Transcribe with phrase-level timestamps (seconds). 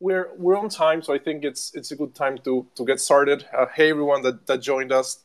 [0.00, 3.00] we're we're on time, so I think it's it's a good time to to get
[3.00, 3.46] started.
[3.56, 5.20] Uh, hey everyone that, that joined us.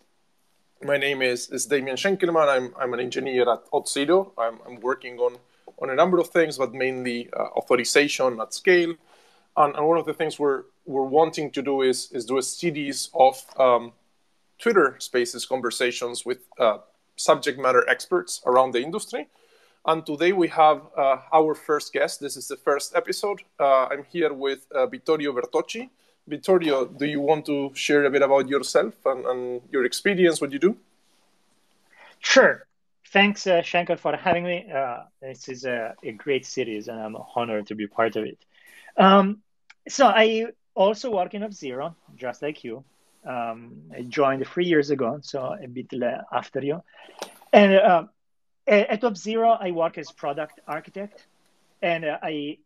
[0.83, 2.47] My name is is Damian Schenkelman.
[2.47, 4.31] I'm I'm an engineer at Auth0.
[4.37, 5.37] I'm I'm working on
[5.81, 8.93] on a number of things, but mainly uh, authorization at scale.
[9.57, 12.43] And, and, one of the things we're we're wanting to do is is do a
[12.43, 13.91] series of um,
[14.57, 16.77] Twitter Spaces conversations with uh,
[17.17, 19.27] subject matter experts around the industry
[19.85, 22.19] and today we have uh, our first guest.
[22.19, 23.41] This is the first episode.
[23.59, 25.89] Uh, I'm here with uh, Vittorio Bertocci.
[26.27, 30.51] Vittorio, do you want to share a bit about yourself and, and your experience, what
[30.51, 30.77] you do?
[32.19, 32.65] Sure.
[33.07, 34.71] Thanks, uh, Schenkel, for having me.
[34.71, 38.37] Uh, this is a, a, great series, and I'm honored to be part of it.
[38.95, 39.39] Um,
[39.89, 42.83] so I also work in Auth0, just like you.
[43.25, 45.91] Um, I joined three years ago, so a bit
[46.31, 46.83] after you.
[47.51, 48.07] And
[48.67, 51.27] uh, at Auth0, I work as product architect,
[51.81, 52.57] and uh, I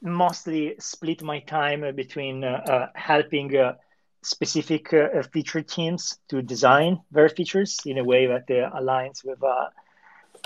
[0.00, 3.74] mostly split my time between uh, uh helping uh,
[4.22, 9.38] specific uh, feature teams to design their features in a way that aligns with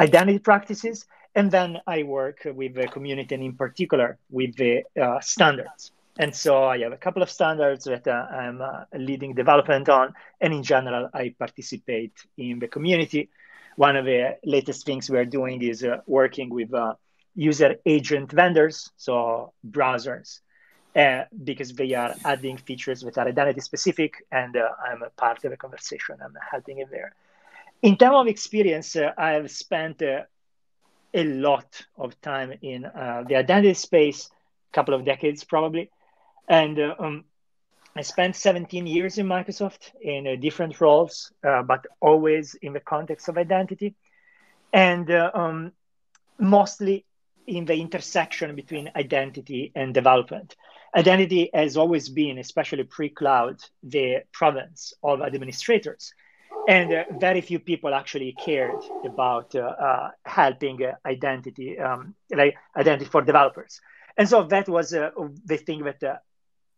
[0.01, 1.07] identity practices.
[1.35, 4.85] And then I work with the community, and in particular with the
[5.21, 5.93] standards.
[6.19, 10.13] And so I have a couple of standards that uh, I'm uh, leading development on.
[10.41, 13.31] And in general, I participate in the community
[13.77, 16.95] one of the latest things we are doing is uh, working with uh,
[17.35, 20.41] user agent vendors, so browsers,
[20.97, 25.45] uh, because they are adding features that are identity specific, and uh, I'm a part
[25.45, 26.17] of the conversation.
[26.23, 27.15] I'm helping it there.
[27.83, 30.23] In terms of experience, uh, I have spent uh,
[31.15, 34.31] a lot of time in the identity space,
[34.71, 35.91] a couple of decades probably,
[36.49, 37.25] and um,
[37.95, 42.81] I spent 17 years in Microsoft in uh, different roles, uh, but always in the
[42.81, 43.95] context of identity,
[44.73, 45.73] and uh, um,
[46.39, 47.05] mostly
[47.47, 50.57] in the intersection between identity and development.
[50.95, 56.15] Identity has always been, especially pre cloud, the province of administrators.
[56.69, 63.05] And uh, very few people actually cared about uh, uh, helping identity, um, like identity
[63.07, 63.81] for developers.
[64.17, 66.23] And so that was the thing that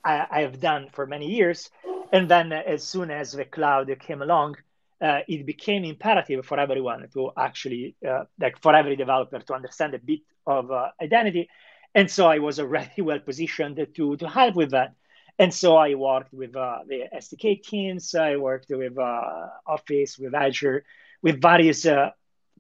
[0.05, 1.71] I, I, have done for many years.
[2.13, 4.57] And then as soon as the cloud came along,
[5.01, 9.95] uh, it became imperative for everyone to actually, uh, like for every developer to understand
[9.95, 11.49] a bit of uh, identity.
[11.95, 14.95] And so I was already well positioned to, to help with that.
[15.39, 20.33] And so I worked with uh, the SDK teams, I worked with uh, Office, with
[20.33, 20.85] Azure,
[21.23, 22.11] with various uh,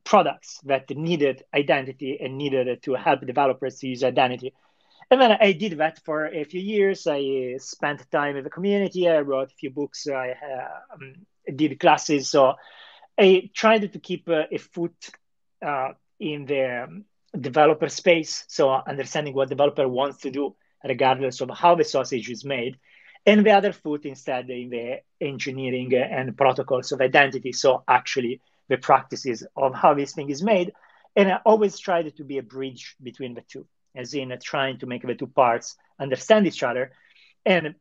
[0.02, 4.52] products that needed identity and needed to help developers to use identity
[5.10, 7.06] and then I did that for a few years.
[7.06, 9.08] I spent time in the community.
[9.08, 10.06] I wrote a few books.
[10.08, 10.34] I
[10.92, 11.14] um,
[11.54, 12.30] did classes.
[12.30, 12.54] So
[13.18, 15.10] I tried to keep uh, a foot
[15.64, 17.04] uh, in the
[17.38, 18.44] developer space.
[18.48, 22.78] So understanding what developer wants to do, regardless of how the sausage is made.
[23.26, 27.52] And the other foot instead in the engineering and protocols of identity.
[27.52, 30.72] So actually the practices of how this thing is made.
[31.16, 34.86] And I always tried to be a bridge between the two as in trying to
[34.86, 36.92] make the two parts understand each other.
[37.44, 37.74] And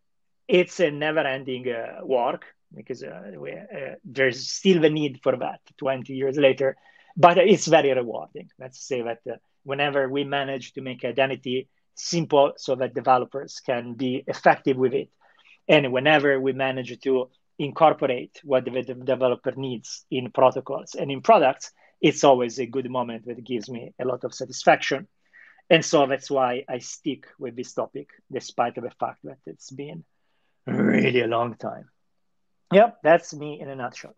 [0.48, 5.36] it's a never ending uh, work because uh, we, uh, there's still the need for
[5.38, 6.76] that 20 years later.
[7.16, 8.50] But it's very rewarding.
[8.60, 13.94] Let's say that uh, whenever we manage to make identity simple so that developers can
[13.94, 15.10] be effective with it,
[15.68, 21.72] and whenever we manage to incorporate what the developer needs in protocols and in products,
[22.02, 25.08] it's always a good moment that gives me a lot of satisfaction
[25.70, 30.04] and so that's why I stick with this topic, despite the fact that it's been
[30.68, 31.90] really a long time.
[32.72, 34.16] Yep, that's me in a nutshell.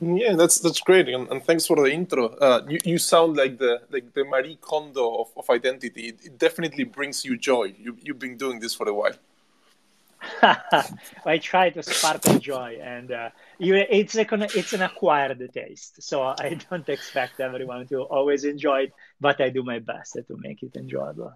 [0.00, 2.28] Yeah, that's that's great, and, and thanks for the intro.
[2.28, 6.08] Uh, you, you sound like the like the Marie Kondo of, of identity.
[6.08, 7.74] It, it definitely brings you joy.
[7.78, 9.14] You you've been doing this for a while.
[11.26, 14.26] I try to spark joy, and uh, it's a,
[14.58, 16.02] it's an acquired taste.
[16.02, 20.36] So I don't expect everyone to always enjoy it, but I do my best to
[20.38, 21.32] make it enjoyable.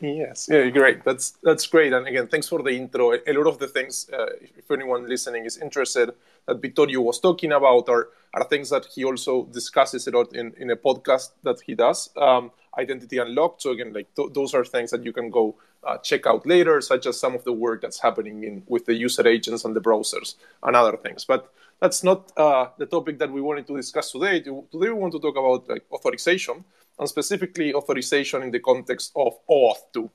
[0.00, 1.02] Yes, yeah, great.
[1.04, 1.92] That's that's great.
[1.92, 3.12] And again, thanks for the intro.
[3.14, 6.10] A lot of the things, uh, if anyone listening is interested,
[6.46, 10.52] that Vittorio was talking about are are things that he also discusses a lot in,
[10.56, 13.62] in a podcast that he does, um, Identity Unlocked.
[13.62, 16.80] So again, like th- those are things that you can go uh, check out later,
[16.80, 19.80] such as some of the work that's happening in with the user agents and the
[19.80, 21.24] browsers and other things.
[21.24, 24.40] But that's not uh, the topic that we wanted to discuss today.
[24.40, 26.64] Today we want to talk about like, authorization
[26.98, 30.10] and specifically authorization in the context of OAuth 2.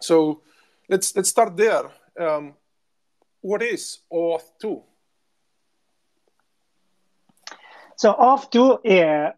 [0.00, 0.42] So
[0.88, 1.90] let's let's start there.
[2.18, 2.54] Um,
[3.40, 4.82] what is OAuth 2?
[7.96, 9.32] So OAuth 2 uh,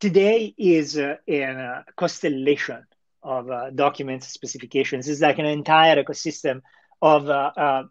[0.00, 2.86] today is uh, a constellation
[3.22, 5.08] of uh, documents specifications.
[5.08, 6.62] It's like an entire ecosystem
[7.02, 7.82] of uh, uh,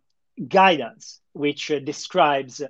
[0.47, 2.61] guidance which uh, describes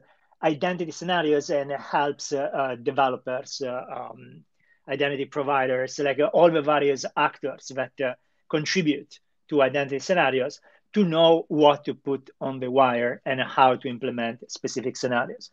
[0.43, 4.43] identity scenarios and helps uh, uh, developers, uh, um,
[4.87, 8.17] identity providers, like all the various actors that
[8.49, 10.59] contribute to identity scenarios
[10.93, 15.49] to know what to put on the wire and how to implement specific scenarios.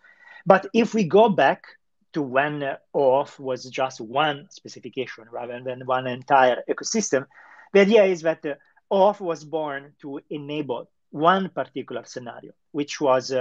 [0.46, 1.64] But if we go back
[2.12, 7.26] to when OAuth was just one specification rather than one entire ecosystem,
[7.72, 8.44] the idea is that
[8.90, 13.32] OAuth was born to enable one particular scenario, which was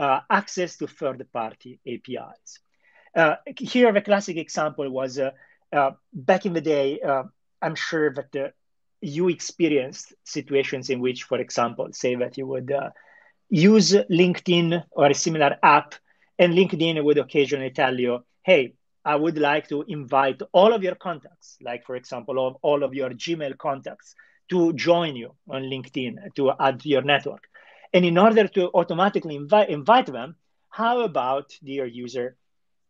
[0.00, 2.58] uh, access to third-party APIs.
[3.14, 5.30] Uh, here, the classic example was uh,
[5.72, 7.00] uh, back in the day.
[7.00, 7.24] Uh,
[7.60, 8.54] I'm sure that
[9.02, 12.72] you experienced situations in which, for example, say that you would
[13.50, 15.94] use LinkedIn or a similar app
[16.38, 18.74] and LinkedIn would occasionally tell you, hey,
[19.04, 22.94] I would like to invite all of your contacts, like, for example, all, all of
[22.94, 24.14] your Gmail contacts,
[24.48, 27.44] to join you on LinkedIn, to add to your network.
[27.92, 30.36] And in order to automatically invite, invite them,
[30.68, 32.36] how about, dear user,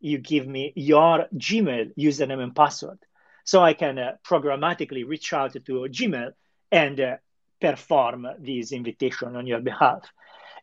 [0.00, 2.99] you give me your Gmail username and password
[3.44, 6.32] so I can uh, programmatically reach out to Gmail
[6.70, 7.17] and uh,
[7.61, 10.02] perform this invitation on your behalf.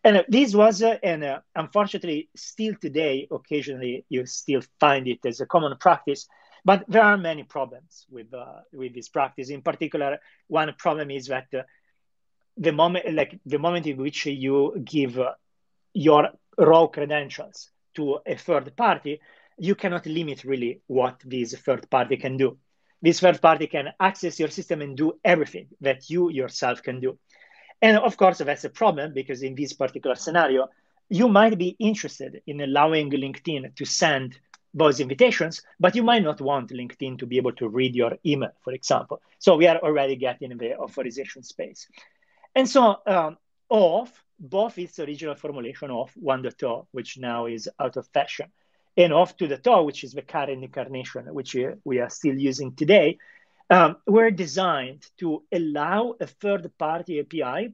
[0.04, 5.20] And uh, this was, uh, and uh, unfortunately, still today, occasionally you still find it
[5.26, 6.28] as a common practice.
[6.64, 9.50] But there are many problems with uh, with this practice.
[9.50, 11.48] In particular, one problem is that
[12.58, 15.20] the moment, like the moment in which you give
[15.94, 19.20] your raw credentials to a third party,
[19.58, 22.58] you cannot limit really what this third party can do.
[23.02, 27.18] This third party can access your system and do everything that you yourself can do.
[27.82, 30.68] And of course, that's a problem because in this particular scenario,
[31.10, 34.40] you might be interested in allowing LinkedIn to send
[34.74, 38.52] those invitations, but you might not want LinkedIn to be able to read your email,
[38.64, 39.22] for example.
[39.40, 41.88] So we are already getting in the authorization space.
[42.58, 43.38] And so um,
[43.72, 44.10] OAuth,
[44.40, 48.52] both its original formulation of 1.0, which now is out of fashion,
[48.98, 51.56] and OAuth 2.0, which is the current incarnation, which
[51.86, 53.20] we are still using today,
[53.70, 57.74] um, were designed to allow a third-party API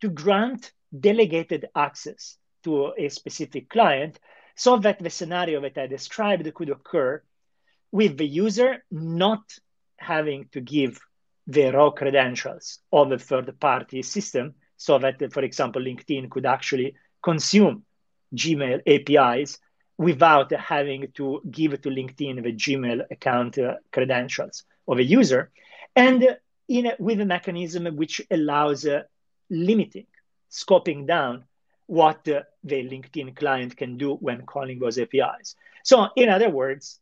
[0.00, 4.20] to grant delegated access to a specific client
[4.54, 7.20] so that the scenario that I described could occur
[7.90, 9.42] with the user not
[9.96, 11.00] having to give
[11.50, 17.84] the raw credentials of a third-party system so that, for example, LinkedIn could actually consume
[18.34, 19.58] Gmail APIs
[19.98, 25.50] without having to give to LinkedIn the Gmail account uh, credentials of a user,
[25.96, 26.36] and
[26.68, 29.02] in a, with a mechanism which allows uh,
[29.50, 30.06] limiting,
[30.50, 31.44] scoping down
[31.86, 35.56] what uh, the LinkedIn client can do when calling those APIs.
[35.82, 37.00] So, in other words,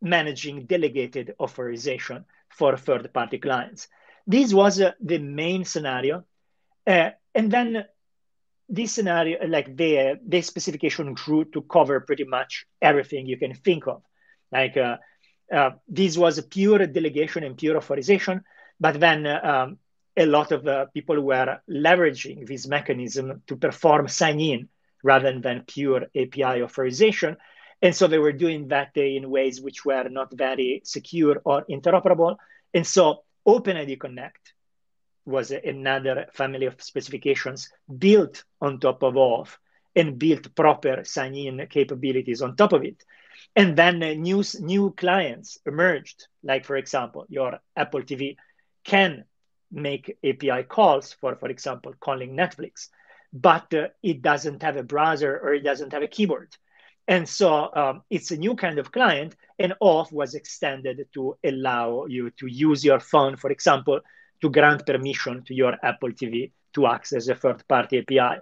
[0.00, 3.88] managing delegated authorization for third party clients.
[4.26, 6.24] This was uh, the main scenario.
[6.86, 7.84] Uh, and then
[8.68, 13.86] this scenario, like the, the specification grew to cover pretty much everything you can think
[13.86, 14.02] of.
[14.50, 14.98] Like uh,
[15.52, 18.42] uh, this was a pure delegation and pure authorization,
[18.80, 19.78] but then um,
[20.16, 24.68] a lot of uh, people were leveraging this mechanism to perform sign in
[25.02, 27.36] rather than pure API authorization.
[27.82, 31.64] And so they were doing that day in ways which were not very secure or
[31.68, 32.36] interoperable.
[32.72, 34.54] And so OpenID Connect
[35.24, 39.56] was another family of specifications built on top of OAuth
[39.94, 43.04] and built proper sign-in capabilities on top of it.
[43.54, 48.36] And then uh, new, new clients emerged, like, for example, your Apple TV
[48.84, 49.24] can
[49.70, 52.88] make API calls for, for example, calling Netflix,
[53.32, 56.56] but uh, it doesn't have a browser or it doesn't have a keyboard.
[57.08, 62.06] And so um, it's a new kind of client, and OAuth was extended to allow
[62.06, 64.00] you to use your phone, for example,
[64.40, 68.40] to grant permission to your Apple TV to access a third party API.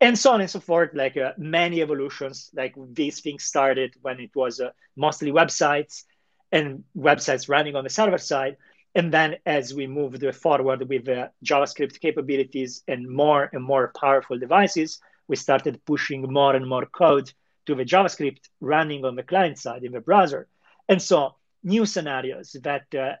[0.00, 4.18] And so on and so forth, like uh, many evolutions, like these things started when
[4.18, 6.02] it was uh, mostly websites
[6.50, 8.56] and websites running on the server side.
[8.96, 14.38] And then as we moved forward with uh, JavaScript capabilities and more and more powerful
[14.38, 17.32] devices, we started pushing more and more code
[17.66, 20.48] to the JavaScript running on the client side in the browser.
[20.88, 23.14] And so new scenarios that uh,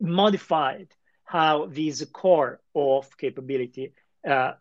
[0.00, 0.88] modified
[1.24, 3.92] how this core of capability
[4.28, 4.52] uh,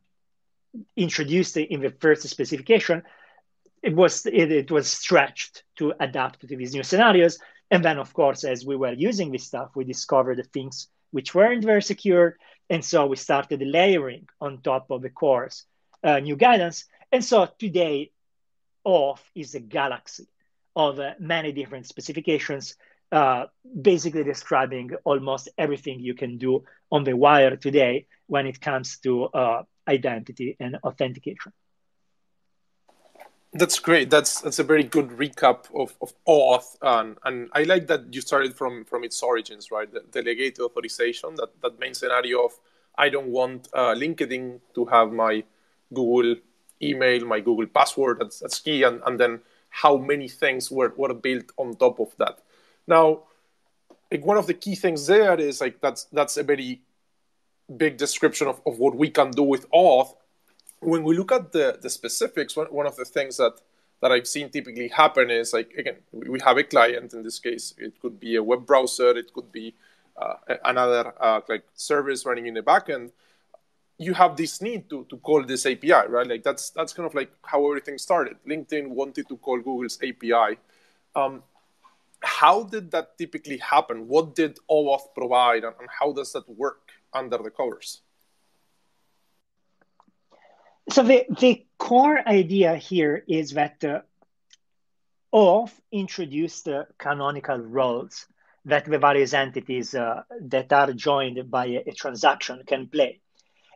[0.96, 3.04] introduced in the first specification,
[3.82, 7.40] it was it, it was stretched to adapt to these new scenarios
[7.72, 11.34] and then, of course, as we were using this stuff, we discovered the things which
[11.34, 12.38] weren't very secure.
[12.70, 15.66] And so we started layering on top of the course
[16.04, 16.86] uh, new guidance.
[17.14, 18.12] And so today,
[18.86, 20.28] OAuth is a galaxy
[20.76, 22.76] of uh, many different specifications
[23.12, 23.46] uh,
[23.82, 29.26] basically describing almost everything you can do on the wire today when it comes to
[29.26, 31.52] uh, identity and authentication.
[33.54, 34.10] That's great.
[34.10, 38.22] That's that's a very good recap of, of auth, and and I like that you
[38.22, 39.92] started from from its origins, right?
[39.92, 41.36] The delegated authorization.
[41.36, 42.54] That that main scenario of
[42.98, 45.44] I don't want uh, LinkedIn to have my
[45.94, 46.38] Google
[46.82, 48.20] email, my Google password.
[48.20, 52.16] That's that's key, and and then how many things were were built on top of
[52.18, 52.40] that.
[52.88, 53.24] Now,
[54.12, 56.82] like one of the key things there is like that's that's a very
[57.78, 60.14] big description of, of what we can do with auth
[60.82, 63.54] when we look at the, the specifics, one, one of the things that,
[64.02, 67.74] that I've seen typically happen is like, again, we have a client in this case.
[67.78, 69.76] It could be a web browser, it could be
[70.18, 70.34] uh,
[70.66, 73.12] another uh, like service running in the backend.
[74.08, 76.28] You have this need to, to call this API, right?
[76.28, 78.38] Like that's that's kind of like how everything started.
[78.48, 80.58] LinkedIn wanted to call Google's API.
[81.16, 81.44] Um,
[82.22, 84.08] how did that typically happen?
[84.08, 88.02] What did OAuth provide, and, how does that work under the covers?
[90.90, 94.02] so the, the core idea here is that uh,
[95.34, 98.28] OAuth introduced uh, canonical roles
[98.66, 103.20] that the various entities uh, that are joined by a, a, transaction can play.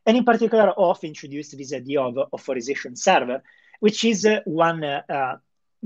[0.06, 3.42] And in particular, OAuth introduced this idea of authorization server,
[3.80, 5.36] which is uh, one, uh, uh,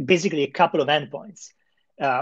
[0.03, 1.51] basically a couple of endpoints.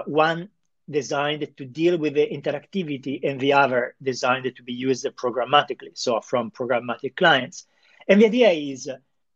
[0.06, 0.50] one
[0.89, 6.22] designed to deal with the interactivity and the other designed to be used programmatically, so
[6.22, 7.66] from programmatic clients.
[8.08, 8.89] And the idea is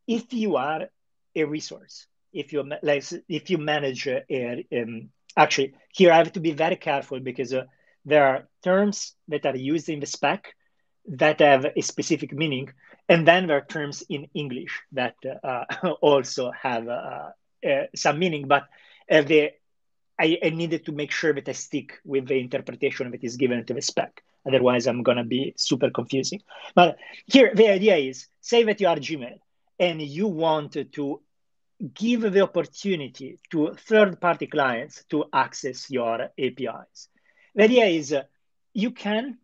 [0.07, 0.87] if you are
[1.35, 6.39] a resource, if you like, if you manage a um, actually here I have to
[6.39, 7.63] be very careful because uh,
[8.05, 10.55] there are terms that are used in the spec
[11.07, 12.71] that have a specific meaning,
[13.09, 15.65] and then there are terms in English that uh,
[16.01, 17.29] also have uh,
[17.67, 18.47] uh, some meaning.
[18.47, 18.67] But
[19.09, 19.51] uh, the
[20.19, 23.65] I, I, needed to make sure that I stick with the interpretation that is given
[23.65, 24.21] to the spec.
[24.47, 26.41] Otherwise, I'm going to be super confusing.
[26.75, 29.39] But here, the idea is say that you are Gmail
[29.79, 31.21] and you want to
[31.93, 37.07] give the opportunity to third party clients to access your APIs.
[37.55, 38.15] The idea is
[38.73, 39.37] you can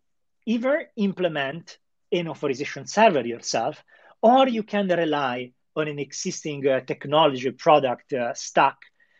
[0.48, 1.76] either implement
[2.10, 3.84] an authorization server yourself,
[4.22, 8.78] or you can rely on an existing uh, technology product uh, stack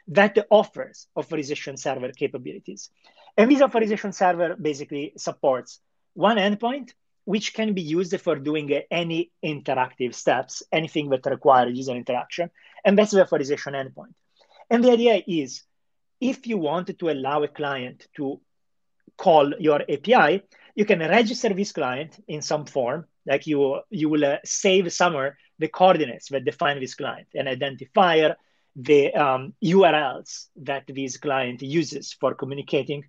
[0.08, 2.88] that offers authorization server capabilities.
[3.37, 5.80] And this authorization server basically supports
[6.14, 6.94] one endpoint,
[7.26, 12.50] which can be used for doing any interactive steps, anything that requires user interaction.
[12.87, 14.14] And that's the authorization endpoint.
[14.70, 15.62] And the idea is
[16.23, 18.40] if you want to allow a client to
[19.18, 20.42] call your API,
[20.78, 25.37] you can register this client in some form, like you, you will uh, save somewhere
[25.58, 28.37] the coordinates that define this client, an identifier,
[28.76, 33.04] the um, URLs that this client uses for communicating.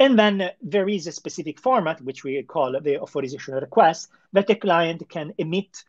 [0.00, 4.56] And then there is a specific format, which we call the authorization request, that the
[4.56, 5.84] client can emit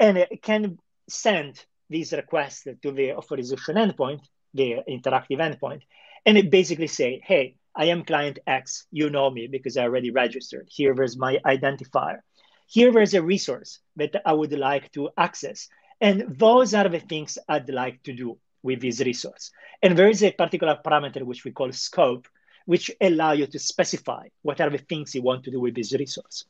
[0.00, 5.82] and can send these requests to the authorization endpoint, the interactive endpoint,
[6.26, 10.10] and it basically say, hey, I am client X, you know me because I already
[10.10, 10.68] registered.
[10.70, 12.20] Here there's my identifier.
[12.66, 15.68] Here there's a resource that I would like to access.
[16.00, 19.50] And those are the things I'd like to do with this resource.
[19.82, 22.26] And there is a particular parameter which we call scope,
[22.66, 25.92] which allow you to specify what are the things you want to do with this
[25.92, 26.44] resource.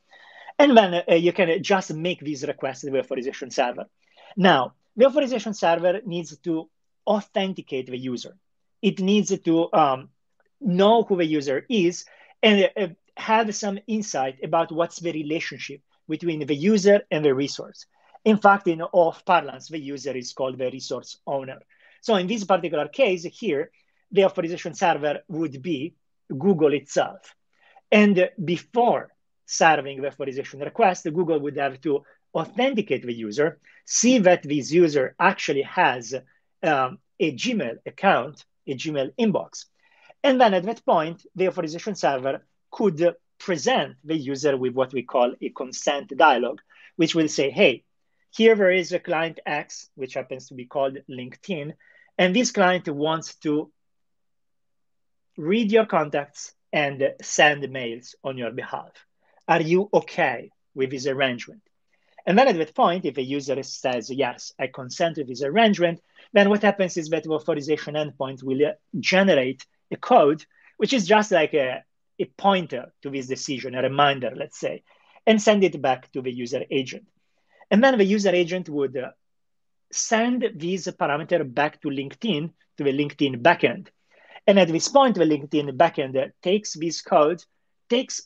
[0.59, 3.87] And then uh, you can just make these requests to the authorization server.
[4.37, 6.71] Now, the authorization server needs to
[7.07, 8.37] authenticate the user.
[8.81, 10.11] It needs to um,
[10.65, 12.05] know who the user is
[12.43, 17.87] and uh, have some insight about what's the relationship between the user and the resource.
[18.25, 21.61] In fact, in OAuth parlance, the user is called the resource owner.
[22.01, 23.71] So in this particular case here,
[24.11, 25.95] the authorization server would be
[26.29, 27.35] Google itself.
[27.91, 29.11] And before
[29.47, 32.03] serving the authorization request, Google would have to
[32.35, 36.15] authenticate the user, see that this user actually has
[36.63, 39.67] um, a Gmail account, a Gmail inbox.
[40.25, 42.41] And then at that point, the authorization server
[42.71, 46.61] could present the user with what we call a consent dialog,
[46.97, 47.85] which will say, hey,
[48.31, 51.75] here there is a client X, which happens to be called LinkedIn,
[52.17, 53.71] and this client wants to
[55.37, 58.93] read your contacts and send mails on your behalf.
[59.47, 61.61] Are you okay with this arrangement?
[62.27, 66.01] And then at that point, if a user says, yes, I consent to this arrangement,
[66.33, 70.45] then what happens is that the authorization endpoint will generate a code,
[70.77, 71.85] which is just like a,
[72.19, 74.83] a pointer to this decision, a reminder, let's say,
[75.27, 77.07] and send it back to the user agent.
[77.71, 78.97] And then the user agent would
[79.93, 83.89] send this parameter back to LinkedIn, to the LinkedIn backend.
[84.47, 87.43] And at this point, the LinkedIn backend takes this code,
[87.89, 88.23] takes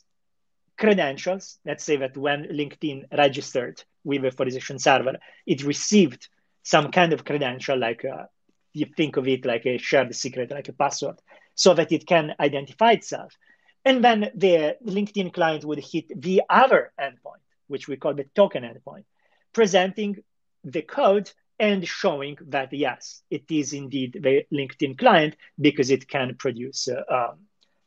[0.77, 1.59] credentials.
[1.65, 6.27] Let's say that when LinkedIn registered with the authorization server, it received
[6.63, 8.25] some kind of credential, like uh,
[8.73, 11.19] you think of it like a shared secret, like a password,
[11.59, 13.37] so that it can identify itself.
[13.83, 18.63] And then the LinkedIn client would hit the other endpoint, which we call the token
[18.63, 19.03] endpoint,
[19.51, 20.23] presenting
[20.63, 26.35] the code and showing that yes, it is indeed the LinkedIn client because it can
[26.35, 27.39] produce uh, um,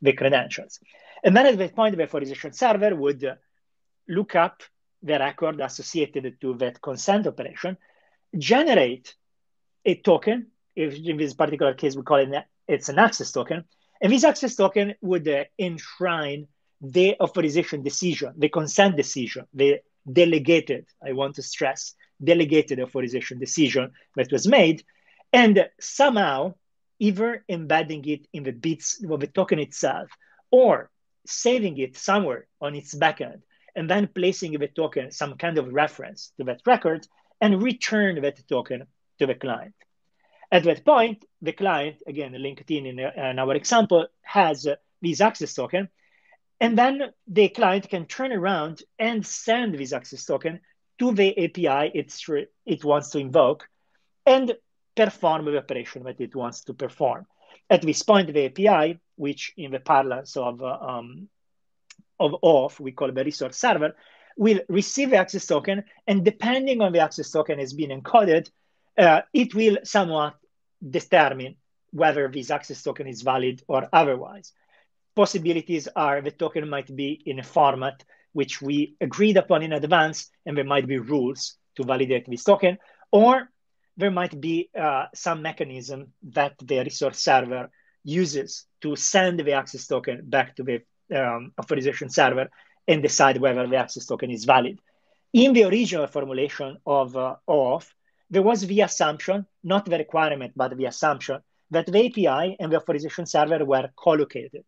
[0.03, 0.79] the credentials.
[1.23, 3.25] And then at that point, the authorization server would
[4.07, 4.61] look up
[5.01, 7.75] the record associated to that consent operation,
[8.37, 9.15] generate
[9.83, 10.51] a token.
[10.75, 13.65] In this particular case, we call it it's an access token,
[14.01, 16.47] and this access token would uh, enshrine
[16.81, 19.79] the authorization decision, the consent decision, the
[20.11, 20.85] delegated.
[21.05, 24.83] I want to stress delegated authorization decision that was made,
[25.31, 26.55] and somehow
[26.99, 30.09] either embedding it in the bits of the token itself
[30.51, 30.89] or
[31.25, 33.41] saving it somewhere on its backend
[33.75, 37.07] and then placing the token some kind of reference to that record
[37.41, 38.85] and return that token
[39.19, 39.73] to the client.
[40.53, 44.67] At that point, the client, again, LinkedIn in, in our example, has
[45.01, 45.89] this access token,
[46.59, 50.59] and then the client can turn around and send this access token
[50.99, 52.23] to the API it's,
[52.67, 53.67] it wants to invoke
[54.27, 54.53] and
[54.95, 57.25] perform the operation that it wants to perform.
[57.67, 61.29] At this point, the API, which in the parlance of, um,
[62.19, 63.95] of we call the resource server,
[64.37, 68.51] will receive the access token, and depending on the access token has been encoded,
[68.99, 70.35] uh, it will somewhat
[70.89, 71.55] determine
[71.91, 74.51] whether this access token is valid or otherwise.
[75.15, 80.29] Possibilities are the token might be in a format which we agreed upon in advance,
[80.45, 82.79] and there might be rules to validate this token,
[83.11, 83.47] or
[83.95, 87.69] there might be uh, some mechanism that the resource server
[88.03, 90.81] uses to send the access token back to the
[91.15, 92.49] um, authorization server
[92.87, 94.79] and decide whether the access token is valid.
[95.31, 97.89] In the original formulation of uh, OAuth,
[98.33, 102.77] there was the assumption, not the requirement, but the assumption that the API and the
[102.77, 104.63] authorization server were co-located.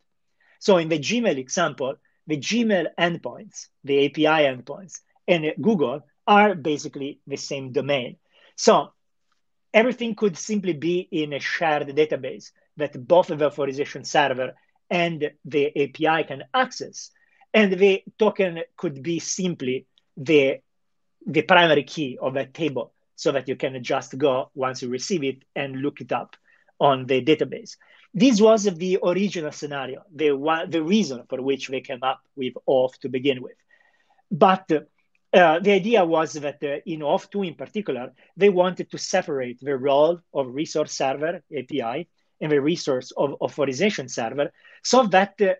[0.59, 1.95] So in the Gmail example,
[2.27, 8.17] the Gmail endpoints, the API endpoints, and Google are basically the same domain.
[8.55, 8.93] So
[9.73, 14.53] everything could simply be in a shared database that both the authorization server
[14.91, 17.09] and the API can access.
[17.51, 20.59] And the token could be simply the,
[21.25, 25.23] the primary key of that table so that you can just go once you receive
[25.23, 26.35] it and look it up
[26.79, 27.77] on the database.
[28.13, 30.29] This was the original scenario, the,
[30.69, 33.57] the reason for which they came up with OAuth to begin with.
[34.31, 38.97] But uh, the idea was that uh, in OAuth 2 in particular, they wanted to
[38.97, 42.07] separate the role of resource server API
[42.39, 44.51] and the resource of authorization server
[44.83, 45.55] so that uh,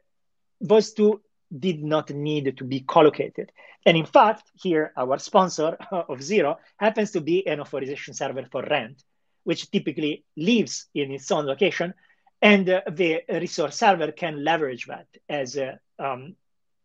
[0.62, 1.22] those two
[1.60, 3.52] did not need to be collocated.
[3.86, 9.04] And in fact, here our sponsor Auth0 happens to be an authorization server for rent,
[9.44, 11.94] which typically lives in its own location
[12.41, 16.36] and uh, the resource server can leverage that as a um,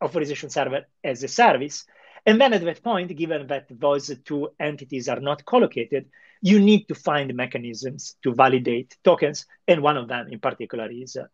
[0.02, 1.85] authorization server as a service.
[2.24, 6.09] And then at that point, given that those two entities are not collocated,
[6.42, 9.46] you need to find mechanisms to validate tokens.
[9.66, 11.26] And one of them in particular is uh,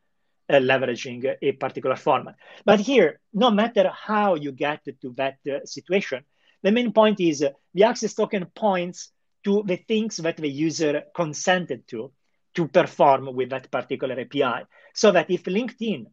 [0.48, 2.36] uh, leveraging a particular format.
[2.64, 6.24] But here, no matter how you get to that uh, situation,
[6.62, 9.10] the main point is uh, the access token points
[9.44, 12.12] to the things that the user consented to
[12.54, 14.64] to perform with that particular API.
[14.94, 16.06] So that if LinkedIn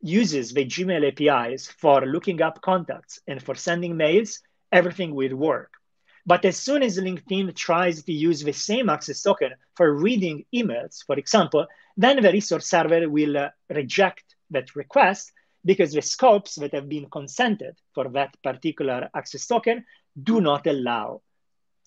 [0.00, 4.40] uses the Gmail APIs for looking up contacts and for sending mails,
[4.72, 5.70] everything will work.
[6.24, 11.04] But as soon as LinkedIn tries to use the same access token for reading emails,
[11.04, 15.32] for example, then the resource server will uh, reject that request
[15.64, 19.84] because the scopes that have been consented for that particular access token
[20.20, 21.22] do not allow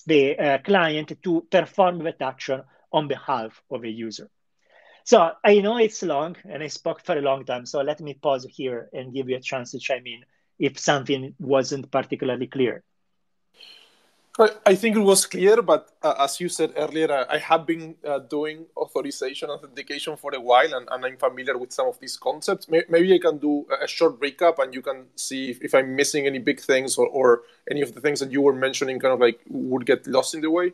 [0.06, 4.30] the uh, client to perform that action on behalf of a user.
[5.04, 7.66] So I know it's long and I spoke for a long time.
[7.66, 10.26] So let me pause here and give you a chance to chime in
[10.58, 12.84] if something wasn't particularly clear.
[14.38, 17.96] I think it was clear, but uh, as you said earlier, uh, I have been
[18.06, 22.18] uh, doing authorization authentication for a while, and, and, I'm familiar with some of these
[22.18, 22.68] concepts.
[22.68, 26.28] Maybe I can do a short recap, and you can see if, if I'm missing
[26.28, 29.22] any big things or, or, any of the things that you were mentioning, kind of
[29.22, 30.74] like would get lost in the way.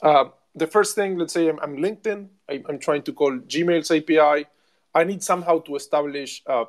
[0.00, 3.90] Uh, the first thing, let's say I'm, I'm LinkedIn, I, am trying to call Gmail's
[3.90, 4.46] API.
[4.94, 6.66] I need somehow to establish uh,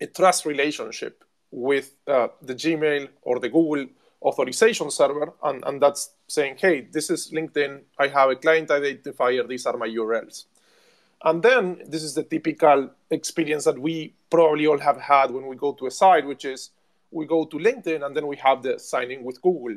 [0.00, 3.86] a trust relationship with uh, the Gmail or the Google
[4.22, 9.46] authorization server, and, and that's saying, hey, this is LinkedIn, I have a client identifier,
[9.46, 10.44] these are my URLs.
[11.24, 15.56] And then this is the typical experience that we probably all have had when we
[15.56, 16.70] go to a site, which is
[17.10, 19.76] we go to LinkedIn and then we have the sign in with Google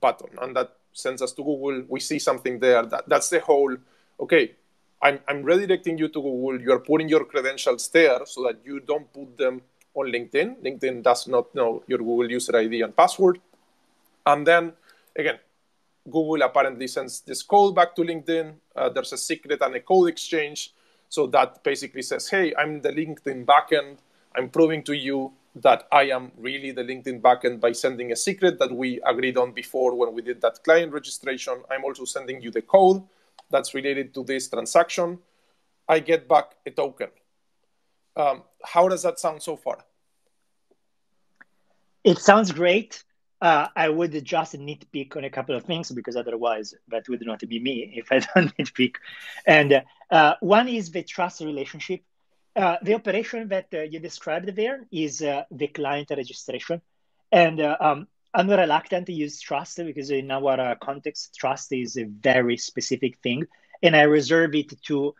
[0.00, 1.84] button, and that sends us to Google.
[1.88, 2.84] We see something there.
[2.86, 3.76] That, that's the whole,
[4.20, 4.52] okay,
[5.00, 6.60] I'm, I'm redirecting you to Google.
[6.60, 9.62] You are putting your credentials there so that you don't put them
[9.94, 10.62] on LinkedIn.
[10.62, 13.40] LinkedIn does not know your Google user ID and password.
[14.26, 14.72] And then,
[15.16, 15.38] again,
[16.04, 18.54] Google apparently sends this code back to LinkedIn.
[18.74, 20.72] Uh, there's a secret and a code exchange.
[21.08, 23.98] So that basically says, hey, I'm the LinkedIn backend.
[24.34, 28.58] I'm proving to you that I am really the LinkedIn backend by sending a secret
[28.58, 31.62] that we agreed on before when we did that client registration.
[31.70, 33.02] I'm also sending you the code
[33.50, 35.18] that's related to this transaction.
[35.88, 37.08] I get back a token.
[38.16, 39.84] Um, how does that sound so far?
[42.04, 43.04] It sounds great.
[43.42, 47.40] Uh, I would just nitpick on a couple of things because otherwise that would not
[47.40, 48.94] be me if I don't nitpick.
[49.44, 52.02] And uh, one is the trust relationship.
[52.54, 56.80] Uh, the operation that uh, you described there is uh, the client registration.
[57.32, 62.04] And uh, um, I'm reluctant to use trust because in our context, trust is a
[62.04, 63.48] very specific thing.
[63.82, 65.16] And I reserve it to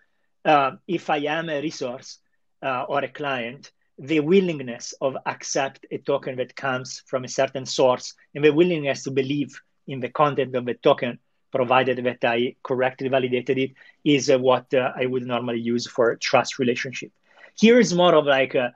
[0.86, 2.18] if I am a resource
[2.62, 8.14] or a client the willingness of accept a token that comes from a certain source
[8.34, 11.20] and the willingness to believe in the content of the token
[11.52, 13.70] provided that i correctly validated it
[14.04, 17.12] is uh, what uh, i would normally use for trust relationship.
[17.56, 18.70] Here is more of like uh,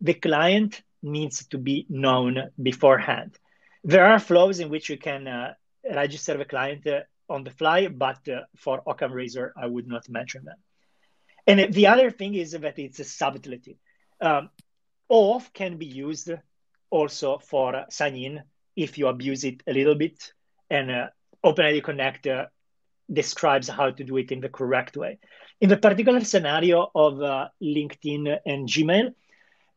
[0.00, 3.38] the client needs to be known beforehand.
[3.84, 7.88] There are flows in which you can uh, register the client uh, on the fly
[7.88, 10.56] but uh, for occam razor i would not mention them.
[11.46, 13.76] And the other thing is that it's a subtlety.
[14.22, 14.48] Um,
[15.10, 16.30] OAuth can be used
[16.90, 18.42] also for sign in
[18.76, 20.32] if you abuse it a little bit,
[20.70, 21.06] and uh,
[21.44, 22.46] OpenID Connect uh,
[23.12, 25.18] describes how to do it in the correct way.
[25.60, 29.12] In the particular scenario of uh, LinkedIn and Gmail,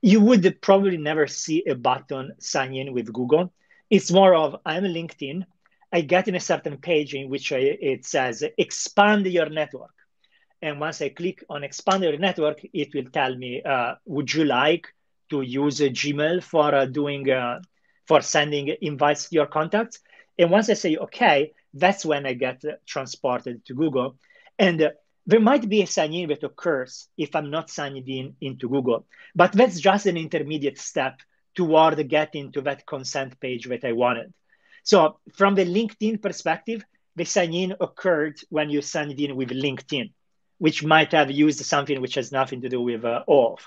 [0.02, 3.52] you would probably never see a button sign in with Google.
[3.89, 5.46] It's more of I'm LinkedIn.
[5.91, 9.93] I get in a certain page in which I, it says expand your network.
[10.62, 14.46] And once I click on expand your network, it will tell me, uh, would you
[14.46, 14.93] like
[15.34, 17.60] to use Gmail for uh, doing, uh,
[18.06, 20.00] for sending invites to your contacts?
[20.38, 24.17] And once I say, okay, that's when I get transported to Google.
[24.60, 24.91] And
[25.26, 29.06] there might be a sign in that occurs if I'm not signed in into Google,
[29.36, 31.19] but that's just an intermediate step
[31.56, 34.34] toward getting to that consent page that I wanted.
[34.84, 36.84] So from the LinkedIn perspective,
[37.15, 40.12] the sign in occurred when you signed in with LinkedIn
[40.63, 43.60] which might have used something which has nothing to do with uh, OAuth.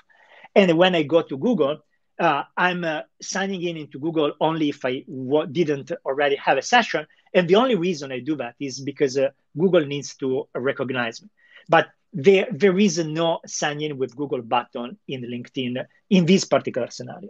[0.55, 1.79] And when I go to Google,
[2.19, 6.61] uh, I'm uh, signing in into Google only if I w- didn't already have a
[6.61, 7.05] session.
[7.33, 11.29] And the only reason I do that is because uh, Google needs to recognize me.
[11.69, 16.89] But there, there is no sign in with Google button in LinkedIn in this particular
[16.89, 17.29] scenario.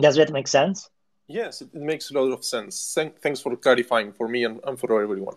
[0.00, 0.88] Does that make sense?
[1.26, 2.96] Yes, it makes a lot of sense.
[3.20, 5.36] Thanks for clarifying for me and, and for everyone.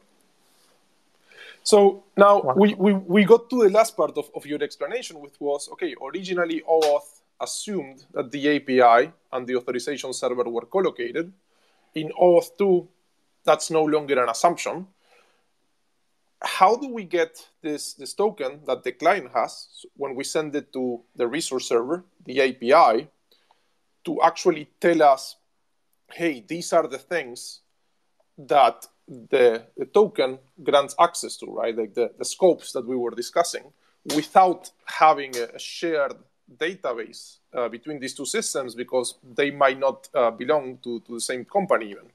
[1.64, 2.54] So now wow.
[2.56, 5.96] we, we, we got to the last part of, of your explanation, which was okay,
[6.02, 11.32] originally OAuth assumed that the API and the authorization server were co-located.
[11.96, 12.88] In OAuth 2,
[13.46, 14.88] that's no longer an assumption.
[16.42, 20.74] How do we get this, this token that the client has when we send it
[20.74, 23.08] to the resource server, the API,
[24.04, 25.38] to actually tell us,
[26.12, 27.62] hey, these are the things
[28.38, 31.76] that the, the token grants access to, right?
[31.76, 33.64] Like the, the scopes that we were discussing,
[34.16, 36.14] without having a, shared
[36.58, 41.22] database uh, between these two systems because they might not uh, belong to, to the
[41.22, 42.06] same company even.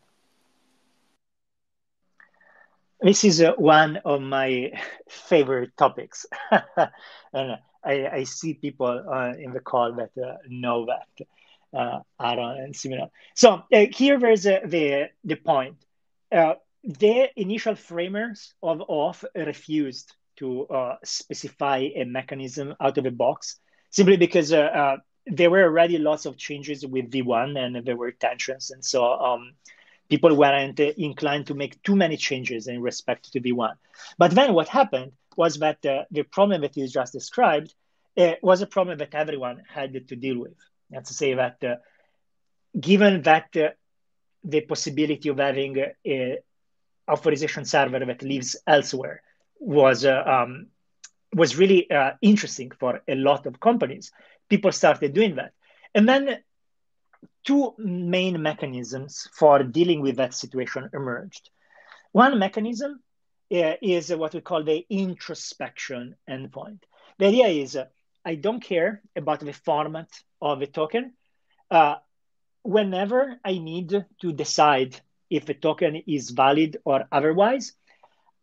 [3.01, 4.73] This is uh, one of my
[5.09, 6.27] favorite topics.
[7.33, 11.27] and I, I, see people uh, in the call that uh, know that,
[11.73, 13.09] uh, Aaron and similar.
[13.35, 15.77] So here there's the, the point
[16.85, 23.59] the initial framers of OAuth refused to uh, specify a mechanism out of the box
[23.91, 28.13] simply because uh, uh, there were already lots of changes with V1 and there were
[28.13, 28.71] tensions.
[28.71, 29.53] And so um,
[30.09, 33.75] people weren't inclined to make too many changes in respect to V1.
[34.17, 37.75] But then what happened was that uh, the problem that you just described
[38.17, 40.57] uh, was a problem that everyone had to deal with.
[40.91, 41.77] That's to say that uh,
[42.79, 43.55] given that
[44.45, 46.39] the possibility of having a
[47.09, 49.23] authorization server that lives elsewhere
[49.59, 50.69] was uh, um,
[51.35, 54.13] was really uh, interesting for a lot of companies.
[54.49, 55.53] People started doing that,
[55.95, 56.39] and then
[57.45, 61.51] two main mechanisms for dealing with that situation emerged.
[62.13, 63.01] One mechanism
[63.53, 66.81] uh, is what we call the introspection endpoint.
[67.19, 67.87] The idea is uh,
[68.25, 70.09] I don't care about the format
[70.41, 71.15] of a token.
[71.71, 71.97] Uh,
[72.63, 77.73] whenever I need to decide if a token is valid or otherwise,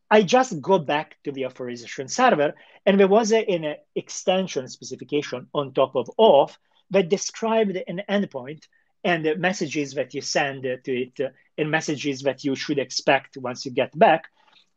[0.10, 2.54] I just go back to the authorization server.
[2.86, 6.58] And there was a, an extension specification on top of OAuth
[6.92, 8.64] that described an endpoint
[9.04, 13.38] and the messages that you send to it uh, and messages that you should expect
[13.38, 14.26] once you get back,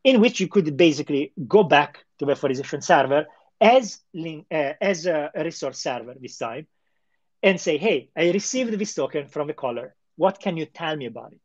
[0.05, 3.27] in which you could basically go back to the authorization server
[3.61, 6.67] as, uh, as a resource server this time
[7.43, 9.95] and say, hey, I received this token from the caller.
[10.17, 11.41] What can you tell me about it?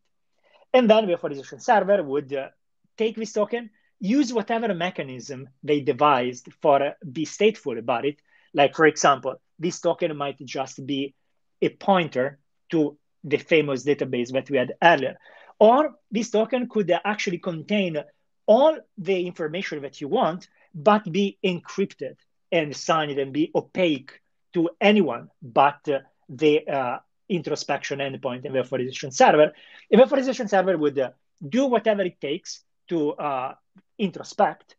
[0.74, 2.50] And then the authorization server would uh,
[2.98, 8.18] take this token, use whatever mechanism they devised for uh, be stateful about it.
[8.54, 11.14] Like, for example, this token might just be
[11.62, 12.40] a pointer
[12.72, 15.18] to the famous database that we had earlier.
[15.60, 18.04] Or this token could actually contain
[18.46, 22.16] all the information that you want, but be encrypted
[22.52, 24.20] and signed and be opaque
[24.54, 26.98] to anyone but uh, the uh,
[27.30, 29.54] introspection endpoint and the authorization server.
[29.90, 31.12] The authorization server would uh,
[31.48, 33.56] do whatever it takes to uh,
[33.98, 34.76] introspect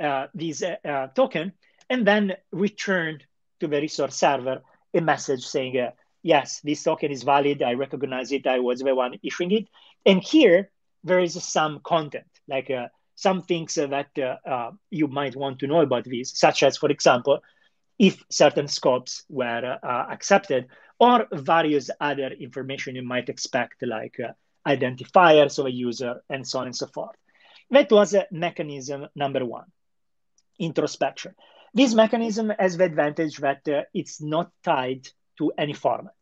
[0.00, 1.52] uh, this uh, token
[1.88, 3.20] and then return
[3.60, 4.62] to the resource server
[4.94, 5.90] a message saying,
[6.22, 7.62] yes, this token is valid.
[7.62, 8.46] I recognize it.
[8.46, 9.68] I was the one issuing it.
[10.04, 10.70] And here
[11.04, 12.70] there is some content, like
[13.14, 17.40] some things that you might want to know about this, such as, for example,
[17.98, 20.66] if certain scopes were uh, accepted,
[20.98, 24.32] or various other information you might expect, like uh,
[24.66, 27.16] identifiers of a user and so on and so forth.
[27.70, 29.66] That was uh, mechanism number one,
[30.58, 31.34] introspection.
[31.74, 36.14] This mechanism has the advantage that uh, it's not tied to any format.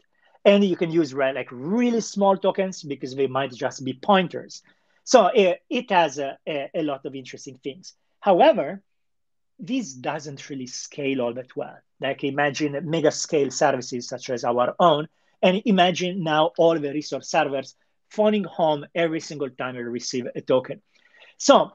[0.44, 4.62] And you can use like really small tokens because they might just be pointers.
[5.04, 7.94] So it, it has a, a, a lot of interesting things.
[8.20, 8.82] However,
[9.58, 11.78] this doesn't really scale all that well.
[12.04, 15.08] Like imagine mega scale services such as our own,
[15.42, 17.74] and imagine now all the resource servers
[18.10, 20.82] phoning home every single time you receive a token.
[21.38, 21.72] So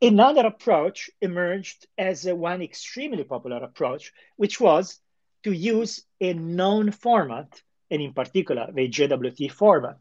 [0.00, 4.98] another approach emerged as one extremely popular approach, which was
[5.42, 5.92] to use
[6.22, 9.98] a known format, and in particular the JWT format,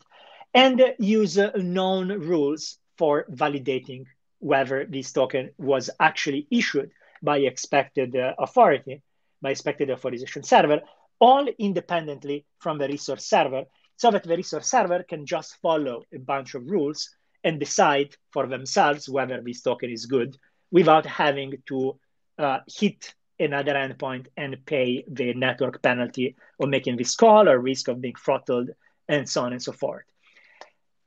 [0.53, 4.05] and use known rules for validating
[4.39, 6.91] whether this token was actually issued
[7.21, 9.01] by expected uh, authority,
[9.41, 10.81] by expected authorization server,
[11.19, 13.63] all independently from the resource server,
[13.97, 17.09] so that the resource server can just follow a bunch of rules
[17.43, 20.37] and decide for themselves whether this token is good
[20.71, 21.99] without having to
[22.37, 27.87] uh, hit another endpoint and pay the network penalty of making this call or risk
[27.87, 28.69] of being throttled
[29.07, 30.03] and so on and so forth.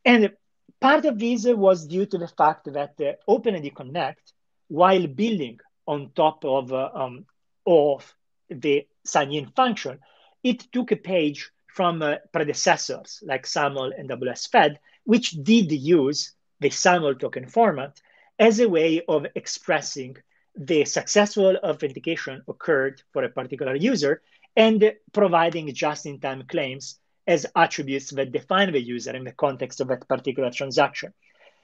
[0.05, 0.33] And
[0.81, 4.33] part of this was due to the fact that uh, OpenID Connect,
[4.69, 7.27] while building on top of, uh, um,
[7.67, 8.15] of
[8.61, 9.99] the sign-in function,
[10.43, 16.71] it took a page from uh, predecessors like SAML and WSFed, which did use the
[16.71, 18.01] SAML token format
[18.39, 20.17] as a way of expressing
[20.55, 24.23] the successful authentication occurred for a particular user
[24.57, 30.07] and providing just-in-time claims as attributes that define the user in the context of that
[30.09, 31.13] particular transaction.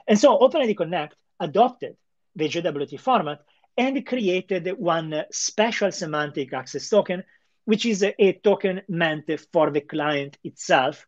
[0.07, 1.97] And so OpenID Connect adopted
[2.35, 3.41] the JWT format
[3.79, 7.23] and created one special semantic access token,
[7.65, 11.07] which is a, token meant for the client itself.